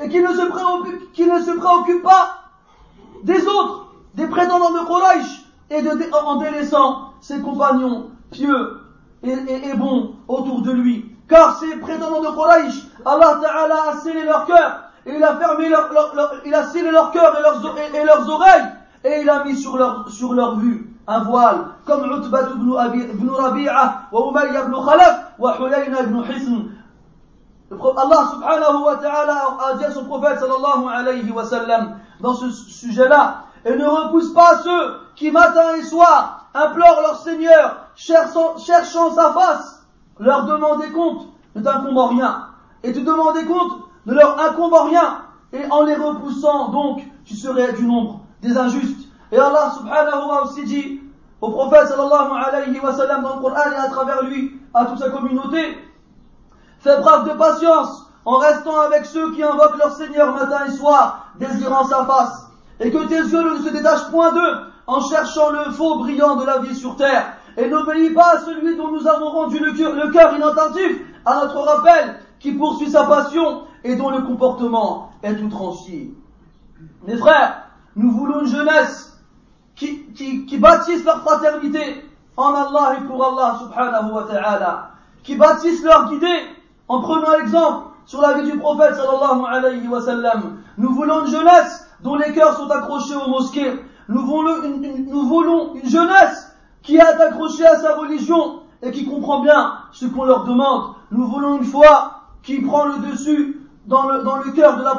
et 0.00 0.08
qui 0.08 0.20
ne 0.20 0.28
se 0.28 0.46
préoccupe, 0.46 1.12
qui 1.12 1.26
ne 1.26 1.40
se 1.40 1.50
préoccupe 1.52 2.02
pas 2.02 2.36
des 3.22 3.46
autres, 3.46 3.94
des 4.14 4.26
prétendants 4.26 4.72
de 4.72 4.86
Quraysh, 4.86 5.44
et 5.70 5.82
de, 5.82 6.14
en 6.14 6.36
délaissant 6.36 7.12
ses 7.20 7.40
compagnons 7.40 8.10
pieux 8.30 8.80
et, 9.22 9.74
bons 9.76 10.16
autour 10.28 10.62
de 10.62 10.72
lui. 10.72 11.16
Car 11.28 11.58
ces 11.58 11.76
prétendants 11.76 12.20
de 12.20 12.34
Quraysh, 12.34 12.82
Allah 13.04 13.38
Ta'ala 13.40 13.90
a 13.90 13.96
scellé 13.96 14.24
leur 14.24 14.44
cœur, 14.46 14.82
et 15.06 15.14
il 15.16 15.24
a 15.24 15.36
fermé 15.36 15.68
leur, 15.68 15.90
il 16.44 16.54
a 16.54 16.64
scellé 16.64 16.90
leur 16.90 17.10
cœur 17.12 17.36
et 17.38 17.42
leurs, 17.42 17.78
et, 17.94 18.04
leurs 18.04 18.28
oreilles, 18.28 18.64
et 19.04 19.20
il 19.20 19.28
a 19.28 19.44
mis 19.44 19.56
sur 19.56 19.76
leur, 19.76 20.08
sur 20.08 20.32
leur 20.32 20.56
vue 20.56 20.90
un 21.06 21.20
voile, 21.20 21.66
comme 21.84 22.04
Utbat 22.10 22.48
ibn 22.56 23.30
Rabi'a, 23.30 24.08
wa 24.10 24.28
Umayya 24.30 24.64
ibn 24.64 24.74
Khalaf, 24.74 25.32
wa 25.38 25.58
Hulayna 25.58 26.02
ibn 26.02 26.22
Hisn, 26.22 26.70
Allah 27.70 28.30
subhanahu 28.32 28.84
wa 28.84 28.96
ta'ala 28.96 29.56
a 29.68 29.74
dit 29.74 29.84
à 29.84 29.90
son 29.90 30.04
prophète 30.04 30.38
sallallahu 30.38 30.88
alayhi 30.88 31.30
wa 31.30 31.44
sallam 31.44 31.98
dans 32.20 32.34
ce 32.34 32.48
sujet-là, 32.50 33.44
et 33.66 33.76
ne 33.76 33.84
repousse 33.84 34.32
pas 34.32 34.58
ceux 34.62 34.96
qui 35.14 35.30
matin 35.30 35.74
et 35.76 35.82
soir 35.82 36.46
implorent 36.54 37.02
leur 37.02 37.16
Seigneur, 37.16 37.88
cherchant, 37.96 38.56
sa 39.14 39.32
face, 39.32 39.84
leur 40.18 40.46
demander 40.46 40.90
compte 40.92 41.26
ne 41.54 41.62
t'incombe 41.62 41.98
rien, 42.10 42.46
et 42.82 42.92
te 42.92 43.00
demander 43.00 43.44
compte 43.44 43.72
ne 44.06 44.14
leur 44.14 44.40
incombe 44.40 44.74
rien, 44.88 45.18
et 45.52 45.66
en 45.70 45.82
les 45.82 45.96
repoussant 45.96 46.68
donc, 46.68 47.02
tu 47.26 47.34
serais 47.34 47.74
du 47.74 47.86
nombre 47.86 48.23
des 48.44 48.56
injustes. 48.56 49.08
Et 49.32 49.38
Allah 49.38 49.72
subhanahu 49.76 50.28
wa 50.28 50.42
aussi 50.44 50.64
dit 50.64 51.00
au 51.40 51.50
prophète 51.50 51.88
sallallahu 51.88 52.30
alayhi 52.46 52.78
wa 52.80 52.92
sallam 52.92 53.22
dans 53.22 53.36
le 53.36 53.42
Coran 53.42 53.70
et 53.72 53.76
à 53.76 53.88
travers 53.88 54.22
lui, 54.22 54.60
à 54.72 54.84
toute 54.84 54.98
sa 54.98 55.10
communauté, 55.10 55.78
Fais 56.84 57.00
preuve 57.00 57.30
de 57.30 57.34
patience 57.38 58.10
en 58.26 58.36
restant 58.36 58.78
avec 58.78 59.06
ceux 59.06 59.32
qui 59.32 59.42
invoquent 59.42 59.78
leur 59.78 59.92
Seigneur 59.92 60.34
matin 60.34 60.66
et 60.66 60.70
soir, 60.70 61.32
désirant 61.40 61.84
sa 61.84 62.04
face, 62.04 62.46
et 62.78 62.90
que 62.90 63.06
tes 63.06 63.16
yeux 63.16 63.54
ne 63.54 63.62
se 63.62 63.70
détachent 63.70 64.10
point 64.10 64.32
d'eux 64.32 64.56
en 64.86 65.00
cherchant 65.00 65.50
le 65.50 65.72
faux 65.72 66.00
brillant 66.00 66.36
de 66.36 66.44
la 66.44 66.58
vie 66.58 66.74
sur 66.74 66.96
terre. 66.96 67.38
Et 67.56 67.70
n'oublie 67.70 68.10
pas 68.10 68.38
celui 68.44 68.76
dont 68.76 68.90
nous 68.90 69.08
avons 69.08 69.30
rendu 69.30 69.58
le 69.60 69.72
cœur, 69.72 70.36
inattentif 70.36 71.00
à 71.24 71.36
notre 71.36 71.58
rappel, 71.60 72.16
qui 72.38 72.52
poursuit 72.52 72.90
sa 72.90 73.04
passion 73.04 73.62
et 73.82 73.96
dont 73.96 74.10
le 74.10 74.20
comportement 74.20 75.10
est 75.22 75.40
outrancier. 75.40 76.12
Mes 77.06 77.16
frères, 77.16 77.62
nous 77.96 78.10
voulons 78.10 78.40
une 78.40 78.46
jeunesse 78.46 79.18
qui, 79.76 80.04
qui, 80.14 80.46
qui 80.46 80.58
bâtisse 80.58 81.04
leur 81.04 81.20
fraternité 81.22 82.04
en 82.36 82.54
Allah 82.54 82.96
et 82.98 83.04
pour 83.06 83.24
Allah 83.24 83.58
subhanahu 83.60 84.12
wa 84.12 84.22
ta'ala, 84.24 84.90
qui 85.22 85.36
bâtissent 85.36 85.82
leur 85.82 86.08
guidée 86.10 86.42
en 86.88 87.00
prenant 87.00 87.30
l'exemple 87.38 87.88
sur 88.06 88.20
la 88.20 88.34
vie 88.34 88.50
du 88.50 88.58
prophète 88.58 88.96
sallallahu 88.96 89.44
alayhi 89.48 89.88
wa 89.88 90.00
sallam, 90.00 90.58
nous 90.76 90.94
voulons 90.94 91.24
une 91.24 91.30
jeunesse 91.30 91.88
dont 92.02 92.16
les 92.16 92.32
cœurs 92.32 92.56
sont 92.56 92.68
accrochés 92.70 93.14
aux 93.14 93.30
mosquées. 93.30 93.80
Nous 94.08 94.26
voulons 94.26 94.62
une, 94.64 95.06
nous 95.08 95.26
voulons 95.26 95.74
une 95.74 95.88
jeunesse 95.88 96.54
qui 96.82 96.96
est 96.96 97.00
accrochée 97.00 97.66
à 97.66 97.76
sa 97.76 97.96
religion 97.96 98.60
et 98.82 98.90
qui 98.90 99.06
comprend 99.06 99.40
bien 99.40 99.78
ce 99.92 100.06
qu'on 100.06 100.24
leur 100.24 100.44
demande. 100.44 100.94
Nous 101.10 101.26
voulons 101.26 101.56
une 101.56 101.64
foi 101.64 102.20
qui 102.42 102.60
prend 102.60 102.84
le 102.86 103.10
dessus 103.10 103.60
dans 103.86 104.08
le, 104.08 104.22
dans 104.22 104.36
le 104.36 104.50
cœur 104.52 104.76
de 104.76 104.82
la, 104.82 104.94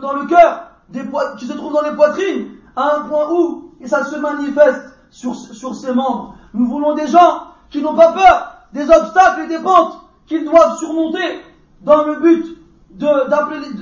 dans 0.00 0.12
le 0.12 0.26
cœur 0.26 0.68
des 0.90 1.02
qui 1.38 1.46
se 1.46 1.52
trouve 1.52 1.72
dans 1.72 1.82
les 1.82 1.94
poitrines 1.94 2.48
à 2.76 2.96
un 2.96 3.00
point 3.00 3.30
où 3.30 3.72
et 3.80 3.88
ça 3.88 4.04
se 4.04 4.16
manifeste 4.16 4.82
sur, 5.10 5.34
sur 5.34 5.74
ses 5.74 5.92
membres. 5.92 6.36
Nous 6.54 6.66
voulons 6.66 6.94
des 6.94 7.06
gens 7.06 7.48
qui 7.70 7.82
n'ont 7.82 7.94
pas 7.94 8.12
peur 8.12 8.52
des 8.72 8.88
obstacles 8.90 9.42
et 9.42 9.46
des 9.46 9.58
pentes 9.58 10.00
qu'ils 10.26 10.44
doivent 10.44 10.76
surmonter 10.78 11.42
dans 11.82 12.04
le 12.04 12.16
but 12.16 12.58
de, 12.90 13.28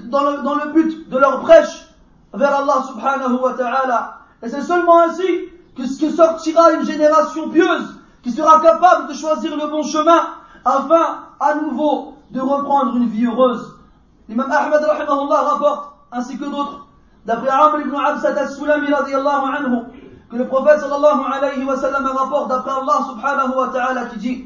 dans 0.09 0.25
le, 0.31 0.43
dans 0.43 0.55
le 0.55 0.73
but 0.73 1.09
de 1.09 1.19
leur 1.19 1.41
prêche 1.41 1.89
vers 2.35 2.55
Allah 2.55 2.85
subhanahu 2.89 3.41
wa 3.41 3.55
ta'ala. 3.55 4.19
Et 4.43 4.49
c'est 4.49 4.63
seulement 4.63 5.01
ainsi 5.03 5.27
que, 5.77 5.83
que 5.83 6.11
sortira 6.11 6.73
une 6.73 6.85
génération 6.85 7.49
pieuse 7.51 8.01
qui 8.23 8.31
sera 8.31 8.61
capable 8.61 9.09
de 9.09 9.15
choisir 9.15 9.57
le 9.57 9.69
bon 9.69 9.83
chemin 9.83 10.21
afin 10.65 11.25
à 11.41 11.55
nouveau 11.57 12.15
de 12.31 12.41
reprendre 12.41 12.97
une 12.97 13.09
vie 13.09 13.27
heureuse 13.27 13.77
L'imam 14.29 14.51
rahimahullah 14.51 15.43
rapporte, 15.43 15.95
ainsi 16.13 16.39
que 16.39 16.45
d'autres, 16.45 16.87
d'après 17.27 17.49
Amr 17.49 17.81
ibn 17.81 17.95
Absat 17.95 18.39
al-Sulami 18.39 18.93
radiallahu 18.93 19.45
anhu, 19.57 19.79
que 20.31 20.37
le 20.37 20.47
prophète 20.47 20.81
sallallahu 20.81 21.21
alayhi 21.33 21.65
wa 21.65 21.77
sallam 21.77 22.07
rapporte 22.07 22.49
d'après 22.49 22.71
Allah 22.71 23.07
subhanahu 23.09 23.57
wa 23.57 23.69
ta'ala 23.69 24.07
qui 24.07 24.19
dit 24.19 24.45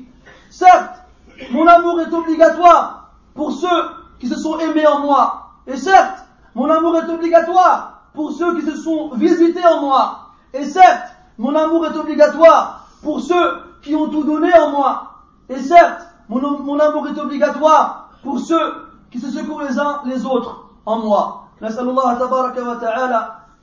Certes, 0.51 1.03
mon 1.51 1.67
amour 1.67 2.01
est 2.01 2.13
obligatoire 2.13 3.11
pour 3.35 3.53
ceux 3.53 3.83
qui 4.19 4.29
se 4.29 4.37
sont 4.37 4.59
aimés 4.59 4.87
en 4.87 5.01
moi. 5.01 5.51
Et 5.67 5.77
certes, 5.77 6.25
mon 6.55 6.71
amour 6.71 6.97
est 6.97 7.09
obligatoire 7.09 8.03
pour 8.15 8.33
ceux 8.33 8.59
qui 8.59 8.63
se 8.67 8.77
sont 8.77 9.11
visités 9.15 9.65
en 9.65 9.81
moi. 9.83 10.31
Et 10.55 10.65
certes, 10.65 11.15
mon 11.39 11.55
amour 11.55 11.87
est 11.87 11.97
obligatoire 11.97 12.87
pour 13.03 13.21
ceux 13.21 13.63
qui 13.83 13.95
ont 13.95 14.09
tout 14.09 14.25
donné 14.25 14.53
en 14.59 14.71
moi. 14.71 15.13
Et 15.49 15.59
certes, 15.59 16.07
mon, 16.29 16.41
mon 16.61 16.79
amour 16.79 17.07
est 17.09 17.19
obligatoire 17.19 18.11
pour 18.23 18.41
ceux 18.41 18.89
qui 19.11 19.21
se 19.21 19.31
secouent 19.31 19.61
les 19.61 19.79
uns 19.79 20.01
les 20.07 20.25
autres 20.25 20.65
en 20.87 20.99
moi. 21.01 21.46
نسأل 21.63 21.89
الله 21.89 22.15
تبارك 22.15 22.57
وتعالى 22.57 23.21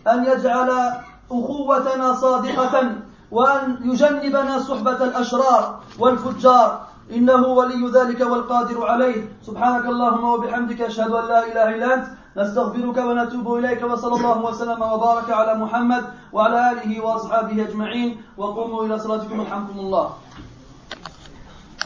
أن 0.08 0.26
يجعل 0.26 0.70
أخوتنا 1.32 2.14
صادقة 2.14 2.76
وأن 3.32 3.78
يجنبنا 3.82 4.60
صحبة 4.60 5.04
الأشرار 5.04 5.80
والفجار. 6.00 6.70
إنه 7.12 7.48
ولي 7.48 7.92
ذلك 7.92 8.22
والقادر 8.22 8.86
عليه. 8.88 9.28
سبحانك 9.44 9.86
اللهم 9.86 10.24
وبحمدك 10.24 10.82
أشهد 10.82 11.12
أن 11.12 11.26
لا 11.28 11.40
إله 11.52 11.76
إلا 11.76 11.94
أنت. 11.94 12.06
نستغفرك 12.38 12.98
ونتوب 12.98 13.56
إليك 13.56 13.84
وصلى 13.84 14.16
الله 14.16 14.38
وسلم 14.46 14.82
وبارك 14.82 15.30
على 15.30 15.54
محمد 15.60 16.04
وعلى 16.34 16.72
آله 16.72 17.06
وأصحابه 17.06 17.64
أجمعين. 17.64 18.22
وقوموا 18.38 18.86
إلى 18.86 19.00
صلاتكم 19.00 19.42
الحمد 19.42 19.70
الله. 19.70 20.06